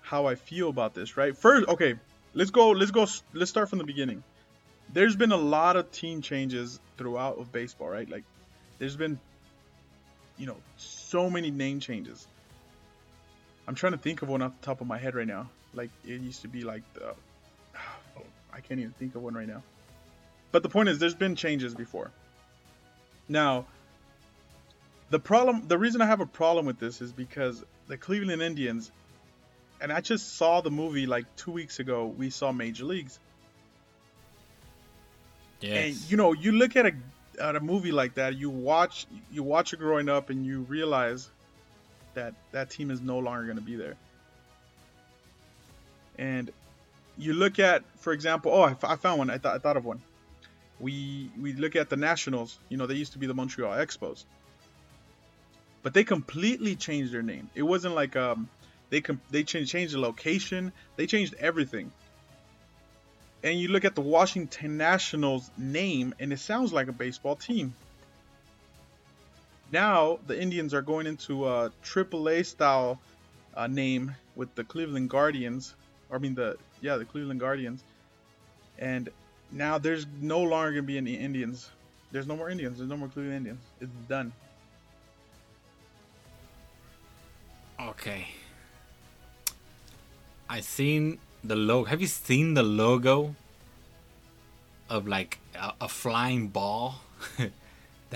[0.01, 1.15] how I feel about this.
[1.15, 1.37] Right.
[1.37, 1.95] First, okay,
[2.33, 2.71] let's go.
[2.71, 3.07] Let's go.
[3.33, 4.23] Let's start from the beginning
[4.91, 8.09] there's been a lot of team changes throughout of baseball, right?
[8.09, 8.23] Like,
[8.79, 9.19] there's been,
[10.37, 12.27] you know, so many name changes.
[13.67, 15.49] I'm trying to think of one off the top of my head right now.
[15.73, 17.15] Like, it used to be like the,
[17.75, 19.63] oh, I can't even think of one right now.
[20.51, 22.11] But the point is, there's been changes before.
[23.27, 23.65] Now,
[25.09, 28.91] the problem, the reason I have a problem with this is because the Cleveland Indians,
[29.81, 32.05] and I just saw the movie like two weeks ago.
[32.05, 33.19] We saw Major Leagues.
[35.59, 35.85] Yes.
[35.85, 36.93] And you know, you look at a
[37.39, 41.29] at a movie like that, you watch you watch it growing up, and you realize
[42.15, 43.95] that that team is no longer going to be there.
[46.17, 46.51] And
[47.17, 49.29] you look at, for example, oh, I, found one.
[49.29, 50.01] I, th- I thought of one.
[50.79, 52.59] We we look at the Nationals.
[52.69, 54.25] You know, they used to be the Montreal Expos,
[55.83, 57.49] but they completely changed their name.
[57.55, 58.49] It wasn't like um
[58.89, 60.73] they com- they changed changed the location.
[60.97, 61.91] They changed everything
[63.45, 67.75] and you look at the Washington Nationals name, and it sounds like a baseball team.
[69.71, 72.99] Now the Indians are going into a AAA style
[73.55, 75.75] uh, name with the Cleveland Guardians.
[76.11, 77.83] I mean the yeah the Cleveland Guardians,
[78.77, 79.09] and
[79.51, 81.69] now there's no longer gonna be any Indians.
[82.11, 82.77] There's no more Indians.
[82.77, 83.61] There's no more Cleveland Indians.
[83.81, 84.31] It's done.
[87.79, 88.27] Okay.
[90.49, 91.89] I seen the logo.
[91.89, 93.35] Have you seen the logo
[94.89, 97.01] of like a, a flying ball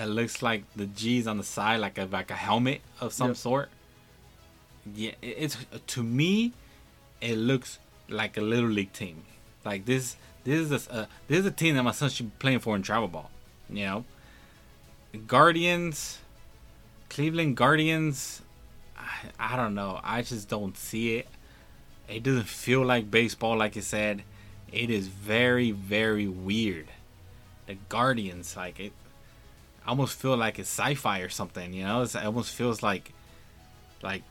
[0.00, 3.28] that looks like the G's on the side, like a like a helmet of some
[3.28, 3.36] Yep.
[3.36, 3.68] sort?
[4.94, 5.56] Yeah, it- it's
[5.94, 6.52] to me,
[7.20, 7.78] it looks
[8.08, 9.24] like a little league team.
[9.64, 12.36] Like this, this is a uh, this is a team that my son should be
[12.38, 13.30] playing for in travel ball.
[13.68, 14.04] You know,
[15.26, 16.18] Guardians,
[17.08, 18.42] Cleveland Guardians.
[18.96, 20.00] I, I don't know.
[20.02, 21.28] I just don't see it.
[22.08, 24.22] It doesn't feel like baseball, like you said.
[24.72, 26.88] It is very, very weird.
[27.66, 29.09] The Guardians, like it, I
[29.90, 31.72] almost feel like it's sci-fi or something.
[31.72, 33.12] You know, it's, it almost feels like,
[34.02, 34.22] like,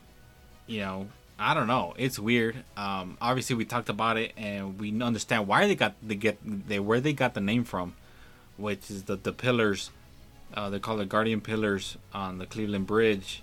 [0.66, 1.08] you know,
[1.38, 1.94] I don't know.
[1.96, 2.56] It's weird.
[2.76, 6.38] Um, obviously, we talked about it, and we understand why they got they get
[6.68, 7.94] they where they got the name from,
[8.56, 9.90] which is the the pillars.
[10.52, 13.42] Uh, they call it Guardian Pillars on the Cleveland Bridge,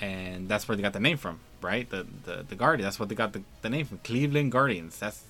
[0.00, 1.88] and that's where they got the name from, right?
[1.88, 2.84] The the the Guardian.
[2.84, 3.98] That's what they got the, the name from.
[3.98, 4.98] Cleveland Guardians.
[4.98, 5.22] That's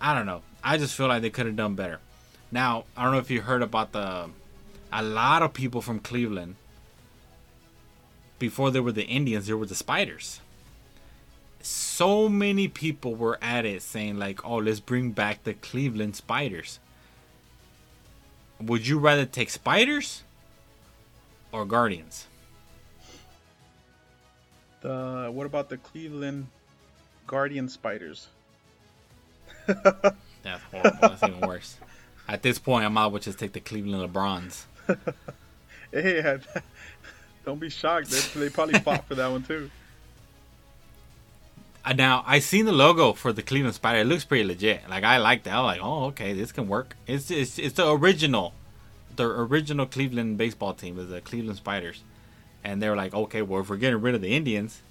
[0.00, 0.42] I don't know.
[0.62, 1.98] I just feel like they could have done better.
[2.52, 4.30] Now I don't know if you heard about the
[4.92, 6.56] a lot of people from Cleveland
[8.38, 10.40] before there were the Indians, there were the Spiders.
[11.60, 16.78] So many people were at it saying like, "Oh, let's bring back the Cleveland Spiders."
[18.60, 20.22] Would you rather take Spiders
[21.52, 22.26] or Guardians?
[24.82, 26.46] The what about the Cleveland
[27.26, 28.28] Guardian Spiders?
[29.66, 30.98] That's horrible.
[31.00, 31.76] That's even worse.
[32.28, 34.64] At this point, I might as well just take the Cleveland LeBrons.
[35.94, 36.38] I-
[37.44, 38.10] don't be shocked.
[38.10, 39.70] They, they probably fought for that one too.
[41.84, 44.00] Uh, now I seen the logo for the Cleveland Spider.
[44.00, 44.88] It looks pretty legit.
[44.90, 45.54] Like I like that.
[45.54, 46.96] I'm like, oh, okay, this can work.
[47.06, 48.52] It's it's, it's the original,
[49.14, 52.02] the original Cleveland baseball team is the Cleveland Spiders,
[52.64, 54.82] and they were like, okay, well if we're getting rid of the Indians,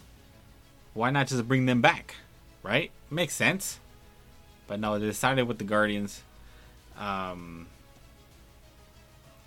[0.94, 2.16] why not just bring them back,
[2.64, 2.92] right?
[3.12, 3.80] Makes sense.
[4.68, 6.24] But no, they decided with the Guardians.
[6.98, 7.68] Um,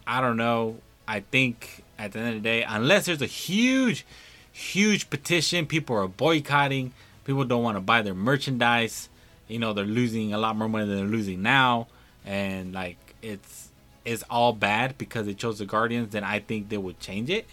[0.08, 0.78] I don't know.
[1.06, 4.06] I think at the end of the day, unless there's a huge,
[4.50, 6.94] huge petition, people are boycotting.
[7.24, 9.10] People don't want to buy their merchandise.
[9.48, 11.88] You know, they're losing a lot more money than they're losing now,
[12.24, 13.68] and like it's
[14.06, 16.12] it's all bad because they chose the Guardians.
[16.12, 17.46] Then I think they would change it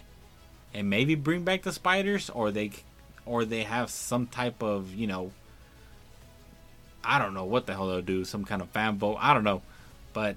[0.72, 2.70] and maybe bring back the Spiders, or they
[3.26, 5.32] or they have some type of you know.
[7.04, 8.24] I don't know what the hell they'll do.
[8.24, 9.18] Some kind of fan vote.
[9.20, 9.60] I don't know,
[10.14, 10.36] but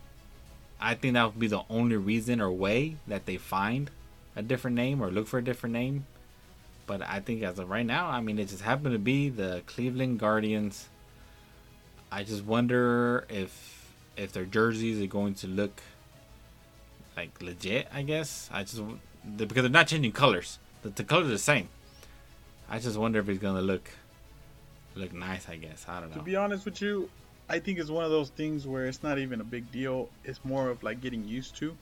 [0.80, 3.92] I think that would be the only reason or way that they find
[4.36, 6.06] a different name or look for a different name.
[6.88, 9.62] But I think as of right now, I mean, it just happened to be the
[9.68, 10.88] Cleveland Guardians.
[12.12, 15.82] I just wonder if if their jerseys are going to look
[17.16, 17.88] like legit.
[17.94, 18.82] I guess I just
[19.38, 20.58] because they're not changing colors.
[20.82, 21.70] The, the colors are the same.
[22.70, 23.90] I just wonder if it's gonna look
[24.96, 25.48] look nice.
[25.50, 26.18] I guess I don't know.
[26.18, 27.10] To be honest with you,
[27.50, 30.10] I think it's one of those things where it's not even a big deal.
[30.24, 31.76] It's more of like getting used to.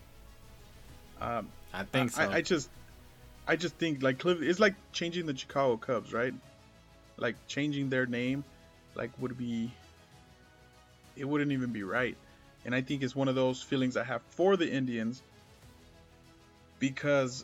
[1.20, 2.22] Um, I think so.
[2.22, 2.70] I, I just,
[3.48, 4.50] I just think like Cleveland.
[4.50, 6.34] It's like changing the Chicago Cubs, right?
[7.18, 8.46] Like changing their name,
[8.96, 9.72] like would be.
[11.18, 12.16] It wouldn't even be right,
[12.64, 15.22] and I think it's one of those feelings I have for the Indians.
[16.80, 17.44] Because.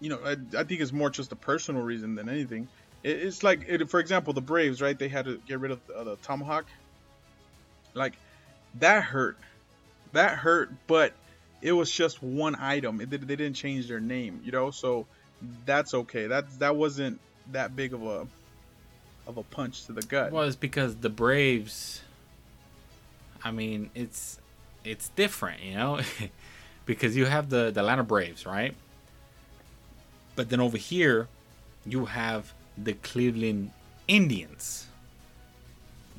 [0.00, 2.68] You know, I, I think it's more just a personal reason than anything.
[3.02, 4.98] It, it's like, it, for example, the Braves, right?
[4.98, 6.66] They had to get rid of the, uh, the tomahawk,
[7.94, 8.14] Like
[8.80, 9.36] that hurt.
[10.12, 11.12] That hurt, but
[11.60, 13.00] it was just one item.
[13.00, 14.70] It, they didn't change their name, you know.
[14.70, 15.06] So
[15.64, 16.26] that's okay.
[16.26, 17.20] That that wasn't
[17.52, 18.26] that big of a
[19.26, 20.32] of a punch to the gut.
[20.32, 22.00] Well, it's because the Braves.
[23.44, 24.40] I mean, it's
[24.84, 26.00] it's different, you know,
[26.86, 28.74] because you have the the Atlanta Braves, right?
[30.36, 31.28] But then over here,
[31.84, 32.52] you have
[32.82, 33.70] the Cleveland
[34.06, 34.86] Indians.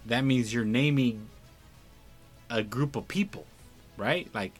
[0.05, 1.29] That means you're naming
[2.49, 3.45] a group of people,
[3.97, 4.27] right?
[4.33, 4.53] Like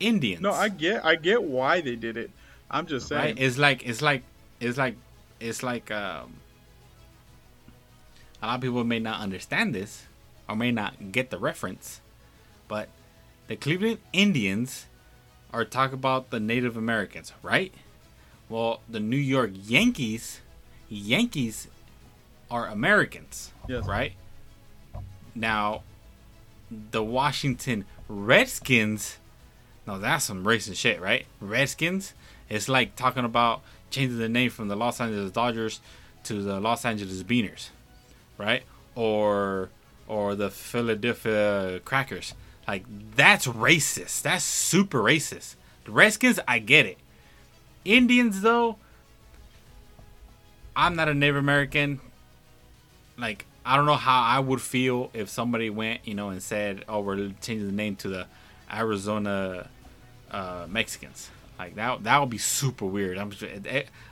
[0.00, 0.42] Indians.
[0.42, 2.30] No, I get I get why they did it.
[2.70, 3.36] I'm just saying.
[3.36, 3.38] Right?
[3.38, 4.22] It's like it's like
[4.60, 4.96] it's like
[5.40, 6.34] it's like um,
[8.42, 10.06] a lot of people may not understand this
[10.48, 12.00] or may not get the reference,
[12.68, 12.88] but
[13.46, 14.86] the Cleveland Indians
[15.52, 17.72] are talk about the Native Americans, right?
[18.48, 20.40] Well, the New York Yankees,
[20.94, 21.68] Yankees
[22.50, 23.86] are Americans, yes.
[23.86, 24.12] right?
[25.34, 25.82] Now,
[26.70, 29.18] the Washington Redskins,
[29.86, 31.26] no, that's some racist shit, right?
[31.40, 32.14] Redskins,
[32.48, 35.80] it's like talking about changing the name from the Los Angeles Dodgers
[36.24, 37.70] to the Los Angeles Beaners,
[38.38, 38.62] right?
[38.94, 39.70] Or
[40.06, 42.34] or the Philadelphia Crackers.
[42.68, 42.84] Like
[43.16, 44.22] that's racist.
[44.22, 45.56] That's super racist.
[45.84, 46.98] The Redskins, I get it.
[47.84, 48.76] Indians though,
[50.76, 52.00] I'm not a Native American.
[53.16, 56.84] Like I don't know how I would feel if somebody went, you know, and said,
[56.88, 58.26] "Oh, we're changing the name to the
[58.72, 59.68] Arizona
[60.30, 63.16] uh, Mexicans." Like that, that would be super weird.
[63.16, 63.48] I'm, sure,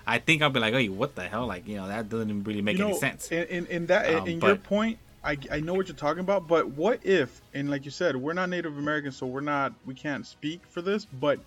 [0.06, 2.62] I think I'll be like, "Hey, what the hell?" Like, you know, that doesn't really
[2.62, 3.32] make you know, any sense.
[3.32, 6.20] In, in, in that, um, in but, your point, I, I know what you're talking
[6.20, 9.72] about, but what if, and like you said, we're not Native Americans, so we're not,
[9.86, 11.38] we can't speak for this, but,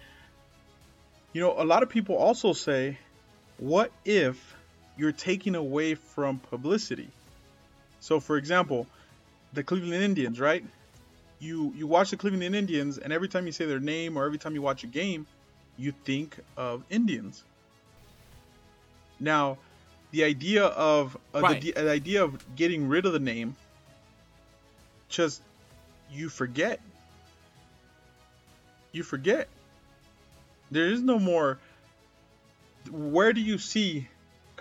[1.34, 2.98] you know, a lot of people also say,
[3.58, 4.55] what if
[4.98, 7.10] you're taking away from publicity?
[8.00, 8.88] So, for example,
[9.54, 10.64] the Cleveland Indians, right?
[11.40, 14.38] You you watch the Cleveland Indians, and every time you say their name or every
[14.38, 15.26] time you watch a game,
[15.78, 17.44] you think of Indians.
[19.20, 19.58] Now,
[20.12, 21.62] the idea of uh, right.
[21.62, 23.56] the, the idea of getting rid of the name
[25.10, 25.42] just
[26.12, 26.80] you forget.
[28.92, 29.48] You forget.
[30.72, 31.60] There is no more.
[32.92, 34.08] Where do you see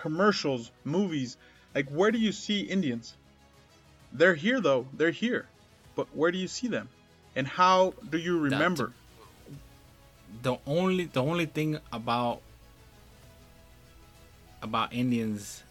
[0.05, 1.37] commercials, movies?
[1.73, 3.15] Like, where do you see Indians?
[4.13, 4.85] They're here, though.
[4.93, 5.47] They're here.
[5.95, 6.87] But where do you see them?
[7.35, 8.93] And how do you remember?
[10.41, 12.41] the only the only thing about
[14.61, 15.63] about Indians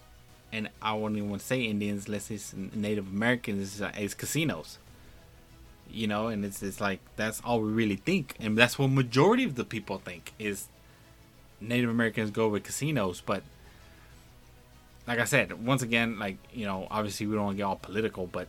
[0.52, 2.38] and I won't even say Indians, let's say
[2.74, 4.78] Native Americans, is, uh, is casinos.
[5.90, 9.44] You know, and it's it's like that's all we really think, and that's what majority
[9.44, 10.68] of the people think is
[11.60, 13.20] Native Americans go with casinos.
[13.20, 13.42] But
[15.06, 17.76] like I said, once again, like you know, obviously we don't want to get all
[17.76, 18.48] political, but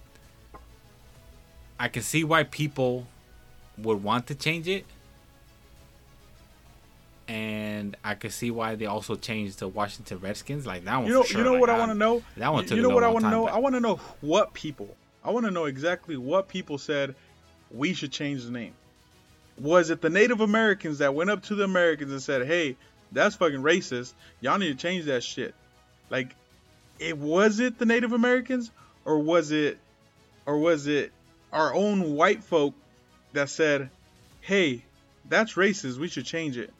[1.79, 3.07] I can see why people
[3.77, 4.85] would want to change it
[7.27, 10.65] and I could see why they also changed the Washington Redskins.
[10.65, 11.39] Like that one, you know, sure.
[11.39, 12.23] you know like, what I, I want to know.
[12.37, 13.47] That one took You know what I want to know.
[13.47, 14.95] I want to know what people.
[15.23, 17.15] I want to know exactly what people said
[17.71, 18.73] we should change the name.
[19.59, 22.75] Was it the Native Americans that went up to the Americans and said, "Hey,
[23.11, 24.13] that's fucking racist.
[24.41, 25.55] Y'all need to change that shit."
[26.09, 26.35] Like,
[26.99, 28.71] it was it the Native Americans
[29.03, 29.77] or was it,
[30.45, 31.11] or was it
[31.51, 32.73] our own white folk
[33.33, 33.89] that said,
[34.41, 34.83] "Hey,
[35.27, 35.97] that's racist.
[35.97, 36.73] We should change it."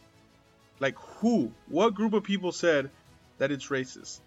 [0.80, 1.52] Like who?
[1.68, 2.90] What group of people said
[3.38, 4.20] that it's racist?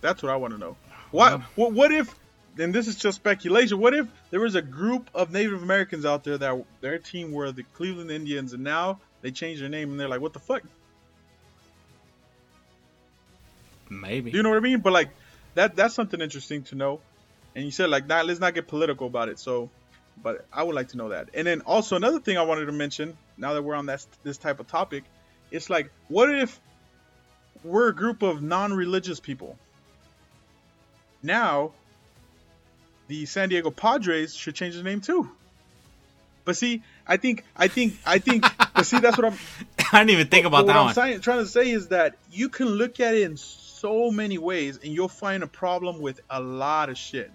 [0.00, 0.76] That's what I want to know.
[1.10, 1.46] What, uh-huh.
[1.54, 2.14] what what if
[2.58, 3.78] and this is just speculation.
[3.78, 7.50] What if there was a group of Native Americans out there that their team were
[7.52, 10.62] the Cleveland Indians and now they changed their name and they're like, what the fuck?
[14.00, 14.30] Maybe.
[14.30, 14.80] You know what I mean?
[14.80, 15.10] But like
[15.54, 17.00] that that's something interesting to know.
[17.54, 19.38] And you said like not let's not get political about it.
[19.38, 19.70] So
[20.22, 21.30] but I would like to know that.
[21.34, 24.38] And then also another thing I wanted to mention, now that we're on that this
[24.38, 25.04] type of topic,
[25.50, 26.60] it's like, what if
[27.62, 29.58] we're a group of non-religious people?
[31.22, 31.72] Now,
[33.08, 35.30] the San Diego Padres should change the name too.
[36.44, 38.44] But see, I think, I think, I think.
[38.74, 39.38] but see, that's what I'm.
[39.92, 41.12] I didn't even think about that what one.
[41.12, 43.36] I'm trying to say is that you can look at it in
[43.84, 47.30] so many ways, and you'll find a problem with a lot of shit.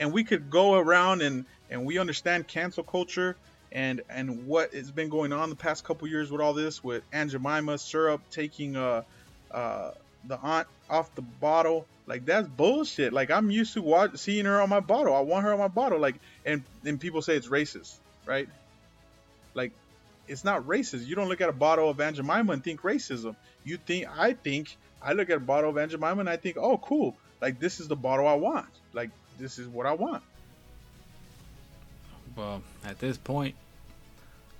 [0.00, 3.36] And we could go around and and we understand cancel culture
[3.70, 7.04] and and what has been going on the past couple years with all this with
[7.12, 9.02] Aunt Jemima syrup taking uh
[9.52, 9.92] uh
[10.24, 11.86] the aunt off the bottle.
[12.08, 13.12] Like that's bullshit.
[13.12, 15.14] Like i'm used to watch, seeing her on my bottle.
[15.14, 16.00] I want her on my bottle.
[16.00, 18.48] Like and and people say it's racist right?
[19.54, 19.70] Like
[20.26, 21.06] it's not racist.
[21.06, 23.36] You don't look at a bottle of Aunt Jemima and think racism.
[23.62, 26.56] You think i think i look at a bottle of Aunt Jemima and i think
[26.58, 30.22] oh cool like this is the bottle i want like this is what I want.
[32.36, 33.54] Well, at this point,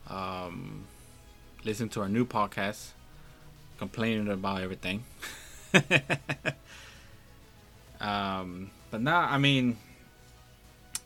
[0.09, 0.85] um,
[1.65, 2.89] listen to our new podcast,
[3.79, 5.05] complaining about everything.
[8.01, 9.77] um, but now, I mean,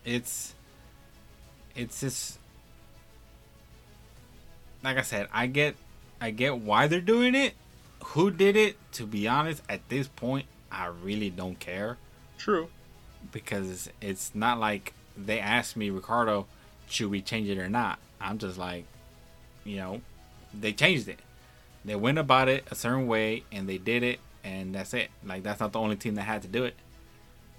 [0.05, 0.55] it's
[1.75, 2.39] it's just
[4.83, 5.77] like I said, I get
[6.21, 7.55] I get why they're doing it.
[8.05, 8.77] Who did it?
[8.93, 11.99] To be honest, at this point, I really don't care.
[12.39, 12.69] True.
[13.33, 16.47] Because it's not like they asked me, Ricardo,
[16.89, 17.99] should we change it or not?
[18.21, 18.85] I'm just like,
[19.65, 20.01] you know,
[20.59, 21.21] they changed it.
[21.85, 25.11] They went about it a certain way and they did it and that's it.
[25.25, 26.75] Like that's not the only team that had to do it.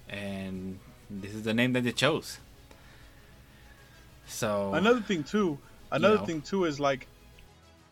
[0.07, 0.79] And
[1.09, 2.39] this is the name that they chose.
[4.27, 5.57] So another thing too,
[5.91, 6.25] another you know.
[6.25, 7.07] thing too is like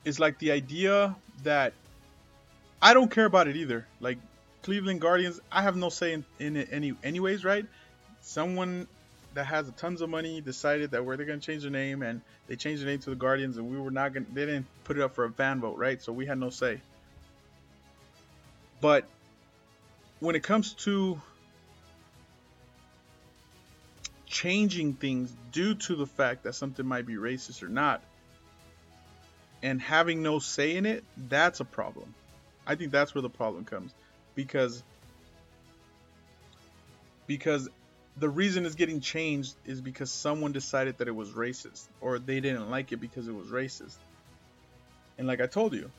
[0.06, 1.74] is like the idea that
[2.82, 3.88] I don't care about it either.
[4.00, 4.18] Like
[4.64, 7.66] Cleveland Guardians, I have no say in, in it any anyways, right?
[8.22, 8.88] Someone
[9.34, 12.56] that has tons of money decided that where they're gonna change their name and they
[12.56, 15.04] changed their name to the Guardians and we were not gonna they didn't put it
[15.04, 16.02] up for a fan vote, right?
[16.02, 16.82] So we had no say.
[18.80, 19.06] But
[20.20, 21.22] when it comes to
[24.26, 28.04] changing things due to the fact that something might be racist or not
[29.64, 32.14] and having no say in it, that's a problem.
[32.68, 33.94] I think that's where the problem comes
[34.36, 34.84] because
[37.26, 37.70] because
[38.18, 42.40] the reason it's getting changed is because someone decided that it was racist or they
[42.40, 43.96] didn't like it because it was racist.
[45.18, 45.90] And like I told you,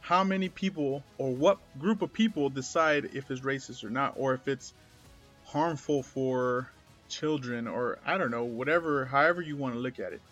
[0.00, 4.34] how many people or what group of people decide if it's racist or not or
[4.34, 4.72] if it's
[5.46, 6.70] harmful for
[7.08, 10.22] children or I don't know, whatever, however you want to look at it.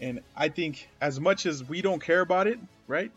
[0.00, 3.10] And I think as much as we don't care about it, right?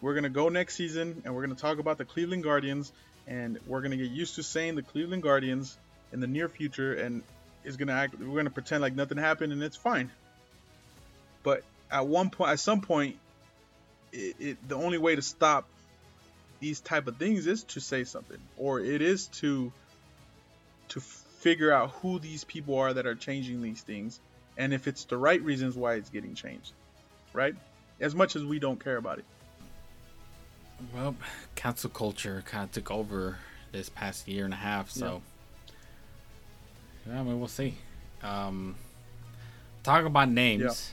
[0.00, 2.92] We're going to go next season and we're going to talk about the Cleveland Guardians
[3.26, 5.76] and we're going to get used to saying the Cleveland Guardians
[6.12, 7.22] in the near future and
[7.64, 10.10] is going to act we're going to pretend like nothing happened and it's fine.
[11.42, 13.16] But at one point at some point
[14.12, 15.66] it, it the only way to stop
[16.60, 19.72] these type of things is to say something or it is to
[20.88, 24.20] to figure out who these people are that are changing these things
[24.56, 26.72] and if it's the right reasons why it's getting changed
[27.32, 27.54] right
[28.00, 29.24] as much as we don't care about it
[30.94, 31.14] well
[31.54, 33.38] council culture kind of took over
[33.72, 35.22] this past year and a half so
[37.06, 37.74] yeah, I mean we'll see
[38.22, 38.76] um
[39.82, 40.92] talk about names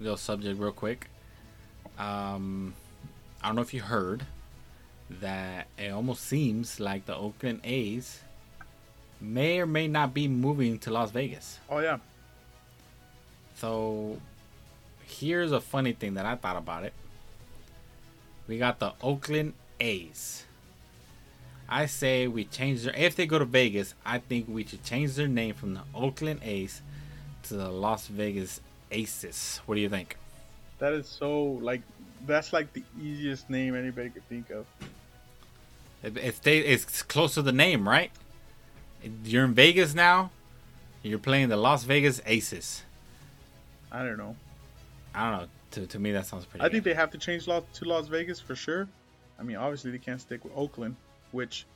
[0.00, 0.04] yeah.
[0.04, 1.08] little subject real quick
[1.98, 2.74] um
[3.42, 4.24] I don't know if you heard
[5.08, 8.20] that it almost seems like the Oakland A's
[9.20, 11.58] may or may not be moving to Las Vegas.
[11.70, 11.98] Oh yeah.
[13.56, 14.18] So
[15.06, 16.92] here's a funny thing that I thought about it.
[18.46, 20.44] We got the Oakland A's.
[21.68, 25.14] I say we change their if they go to Vegas, I think we should change
[25.14, 26.80] their name from the Oakland A's
[27.44, 28.60] to the Las Vegas
[28.92, 29.60] Aces.
[29.66, 30.16] What do you think?
[30.78, 31.82] That is so like
[32.24, 34.66] that's like the easiest name anybody could think of.
[36.02, 38.12] It, it stay, it's close to the name, right?
[39.24, 40.30] You're in Vegas now.
[41.02, 42.82] You're playing the Las Vegas Aces.
[43.90, 44.36] I don't know.
[45.14, 45.48] I don't know.
[45.72, 46.62] To, to me, that sounds pretty.
[46.62, 46.72] I good.
[46.72, 48.88] think they have to change law to Las Vegas for sure.
[49.38, 50.96] I mean, obviously they can't stick with Oakland,
[51.32, 51.66] which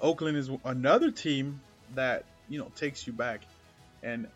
[0.00, 1.60] Oakland is another team
[1.94, 3.42] that you know takes you back,
[4.02, 4.26] and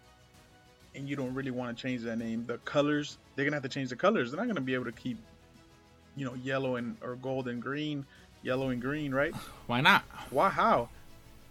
[0.94, 2.44] and you don't really want to change that name.
[2.46, 4.30] The colors they're gonna have to change the colors.
[4.30, 5.18] They're not gonna be able to keep,
[6.16, 8.06] you know, yellow and or gold and green,
[8.42, 9.34] yellow and green, right?
[9.66, 10.02] Why not?
[10.30, 10.48] Why?
[10.48, 10.88] How?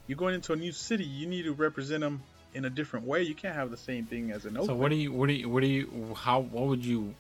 [0.08, 1.06] You're going into a new city.
[1.06, 2.22] You need to represent them
[2.54, 3.24] in a different way.
[3.24, 4.68] You can't have the same thing as an Oakland.
[4.68, 5.12] So what do you?
[5.12, 5.50] What do you?
[5.50, 6.16] What do you?
[6.16, 6.42] How?
[6.42, 7.16] What would you?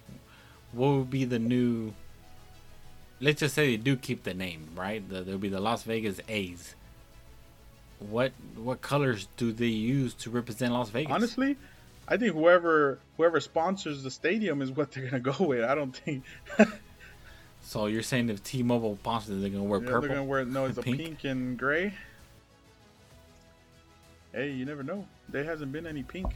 [0.71, 1.93] What would be the new?
[3.19, 5.07] Let's just say they do keep the name, right?
[5.07, 6.75] The, there'll be the Las Vegas A's.
[7.99, 11.11] What what colors do they use to represent Las Vegas?
[11.11, 11.57] Honestly,
[12.07, 15.63] I think whoever whoever sponsors the stadium is what they're gonna go with.
[15.63, 16.23] I don't think.
[17.61, 20.01] so you're saying if T-Mobile sponsors, they're gonna wear yeah, purple?
[20.01, 20.97] They're gonna wear no, it's a pink?
[20.97, 21.93] pink and gray.
[24.33, 25.05] Hey, you never know.
[25.29, 26.33] There hasn't been any pink.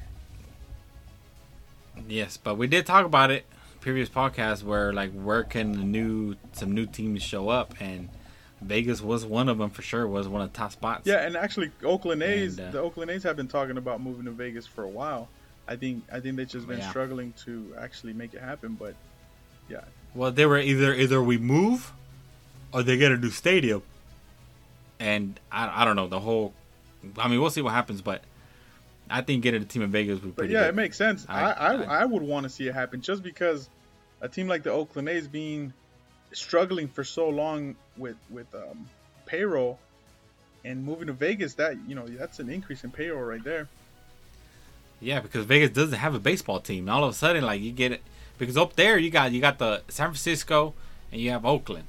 [2.08, 3.46] Yes, but we did talk about it
[3.82, 8.10] previous podcast where like where can the new some new teams show up and
[8.62, 11.08] Vegas was one of them for sure was one of the top spots.
[11.08, 14.26] Yeah, and actually Oakland A's, And, uh, the Oakland A's have been talking about moving
[14.26, 15.30] to Vegas for a while.
[15.68, 16.90] I think I think they've just been Yeah.
[16.90, 18.96] struggling to actually make it happen, but
[19.70, 19.82] yeah.
[20.14, 21.94] Well, they were either either we move
[22.74, 23.82] or they get a new stadium.
[25.00, 26.54] And I, I don't know the whole.
[27.18, 28.22] I mean, we'll see what happens, but
[29.10, 30.70] I think getting a team in Vegas would be But pretty yeah, good.
[30.70, 31.26] it makes sense.
[31.30, 33.70] I I- I, I- I, would want to see it happen just because
[34.22, 35.74] a team like the Oakland A's being
[36.34, 38.88] struggling for so long with with um,
[39.26, 39.80] payroll,
[40.66, 43.68] and moving to Vegas, that you know that's an increase in payroll right there.
[45.00, 46.90] Yeah, because Vegas doesn't have a baseball team.
[46.90, 48.02] All of a sudden, like you get it
[48.38, 50.74] because up there you got you got the San Francisco
[51.12, 51.86] and you have Oakland.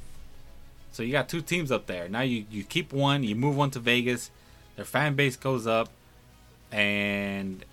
[0.92, 2.08] So you got two teams up there.
[2.08, 4.30] Now you you keep one, you move one to Vegas,
[4.78, 5.88] their fan base goes up,
[6.70, 7.64] and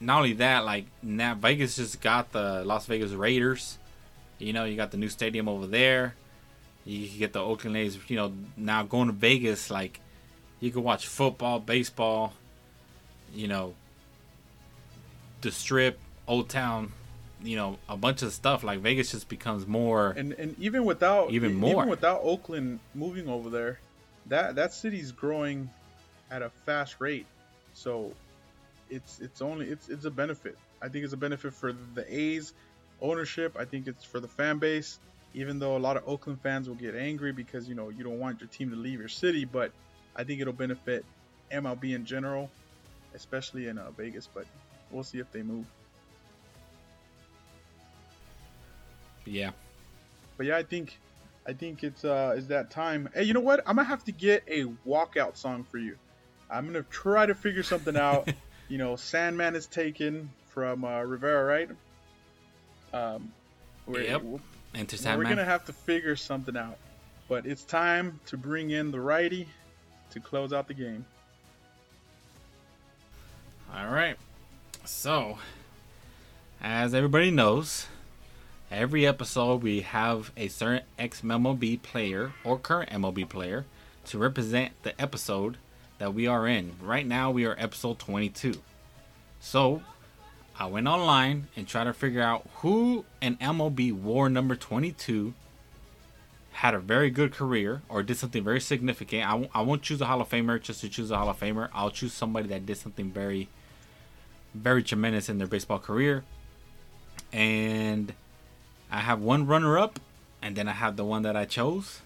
[0.00, 3.78] not only that, like now Vegas just got the Las Vegas Raiders.
[4.40, 6.16] You know, you got the new stadium over there.
[6.84, 7.96] You get the Oakland A's.
[8.08, 10.00] You know, now going to Vegas, like
[10.58, 12.32] you can watch football, baseball.
[13.32, 13.74] You know,
[15.40, 16.90] the Strip, Old Town.
[17.44, 18.64] You know, a bunch of stuff.
[18.64, 20.10] Like Vegas just becomes more.
[20.16, 23.78] And and even without even more even without Oakland moving over there,
[24.26, 25.70] that that city's growing
[26.30, 27.26] at a fast rate.
[27.74, 28.12] So
[28.90, 30.56] it's it's only it's it's a benefit.
[30.80, 32.52] I think it's a benefit for the A's
[33.00, 33.56] ownership.
[33.58, 34.98] I think it's for the fan base.
[35.34, 38.18] Even though a lot of Oakland fans will get angry because you know you don't
[38.18, 39.70] want your team to leave your city, but
[40.14, 41.04] I think it'll benefit
[41.52, 42.50] MLB in general,
[43.14, 44.28] especially in uh, Vegas.
[44.32, 44.46] But
[44.90, 45.66] we'll see if they move.
[49.26, 49.50] Yeah.
[50.36, 50.98] But yeah, I think
[51.46, 53.08] I think it's uh is that time.
[53.14, 53.60] Hey, you know what?
[53.66, 55.96] I'm gonna have to get a walkout song for you.
[56.50, 58.28] I'm gonna try to figure something out.
[58.68, 61.70] you know, Sandman is taken from uh, Rivera, right?
[62.92, 63.32] Um,
[63.86, 64.22] we're, yep.
[64.74, 65.26] Enter Sandman.
[65.26, 66.78] We're gonna have to figure something out,
[67.28, 69.48] but it's time to bring in the righty
[70.10, 71.04] to close out the game.
[73.74, 74.16] All right.
[74.84, 75.38] So,
[76.62, 77.86] as everybody knows,
[78.70, 83.64] every episode we have a certain ex MLB player or current MLB player
[84.06, 85.56] to represent the episode
[85.98, 86.72] that we are in.
[86.80, 88.54] Right now, we are episode 22.
[89.40, 89.82] So,
[90.58, 95.34] I went online and tried to figure out who in MLB War number 22
[96.52, 99.26] had a very good career or did something very significant.
[99.26, 101.38] I w- I won't choose a Hall of Famer just to choose a Hall of
[101.38, 101.68] Famer.
[101.74, 103.48] I'll choose somebody that did something very,
[104.54, 106.24] very tremendous in their baseball career.
[107.30, 108.14] And
[108.90, 110.00] I have one runner up,
[110.40, 112.00] and then I have the one that I chose.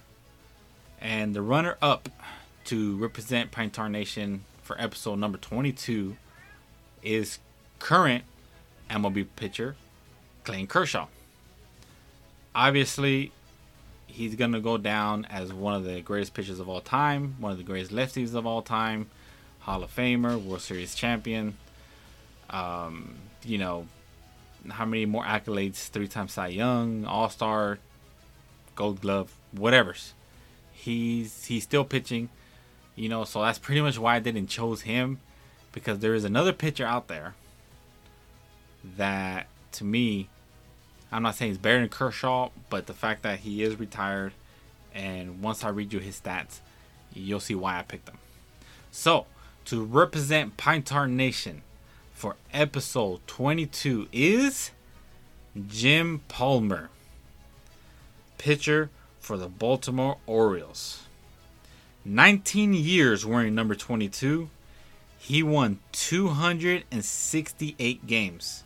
[1.00, 2.08] And the runner up
[2.64, 6.16] to represent Pine Tar Nation for episode number 22
[7.02, 7.38] is
[7.78, 8.24] current
[8.90, 9.76] MLB pitcher
[10.44, 11.06] Clayton Kershaw.
[12.54, 13.32] Obviously,
[14.06, 17.52] he's going to go down as one of the greatest pitchers of all time, one
[17.52, 19.08] of the greatest lefties of all time,
[19.60, 21.56] Hall of Famer, World Series champion.
[22.50, 23.86] Um, you know,
[24.68, 25.88] how many more accolades?
[25.88, 27.78] Three times Cy Young, All Star,
[28.74, 30.14] Gold Glove, whatever's.
[30.72, 32.28] He's he's still pitching.
[33.00, 35.20] You know, so that's pretty much why I didn't chose him
[35.72, 37.34] because there is another pitcher out there
[38.98, 40.28] that to me
[41.10, 44.34] I'm not saying he's better than Kershaw, but the fact that he is retired
[44.94, 46.58] and once I read you his stats,
[47.14, 48.18] you'll see why I picked him.
[48.90, 49.24] So,
[49.64, 51.62] to represent Pine Tar Nation
[52.12, 54.72] for episode 22 is
[55.68, 56.90] Jim Palmer,
[58.36, 58.90] pitcher
[59.20, 61.04] for the Baltimore Orioles.
[62.04, 64.48] 19 years wearing number 22,
[65.18, 68.64] he won 268 games.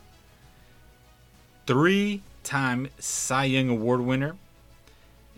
[1.65, 4.35] Three time Cy Young Award winner,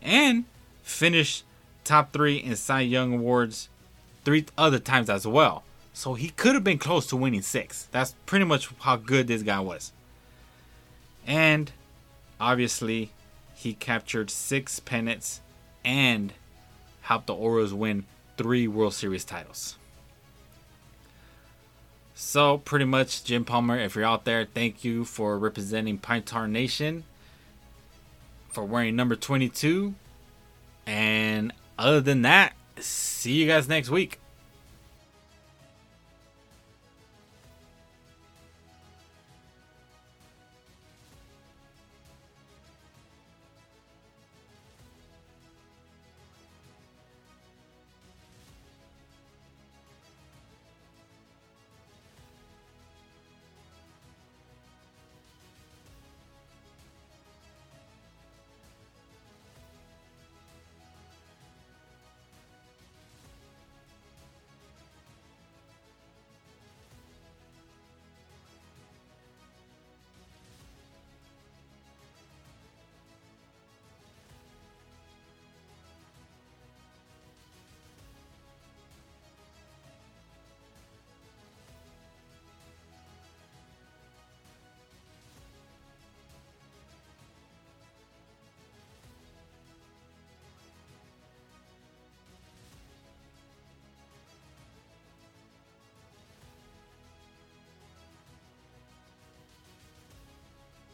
[0.01, 0.45] and
[0.83, 1.43] finished
[1.83, 3.69] top three in Cy Young Awards
[4.23, 5.63] three other times as well.
[5.93, 7.87] So he could have been close to winning six.
[7.91, 9.91] That's pretty much how good this guy was.
[11.25, 11.71] And
[12.39, 13.09] obviously,
[13.55, 15.41] he captured six pennants
[15.83, 16.33] and
[17.07, 18.03] helped the Orioles win
[18.35, 19.77] three World Series titles.
[22.13, 26.49] So, pretty much, Jim Palmer, if you're out there, thank you for representing Pine Tar
[26.49, 27.05] Nation,
[28.49, 29.95] for wearing number 22.
[30.85, 34.19] And other than that, see you guys next week.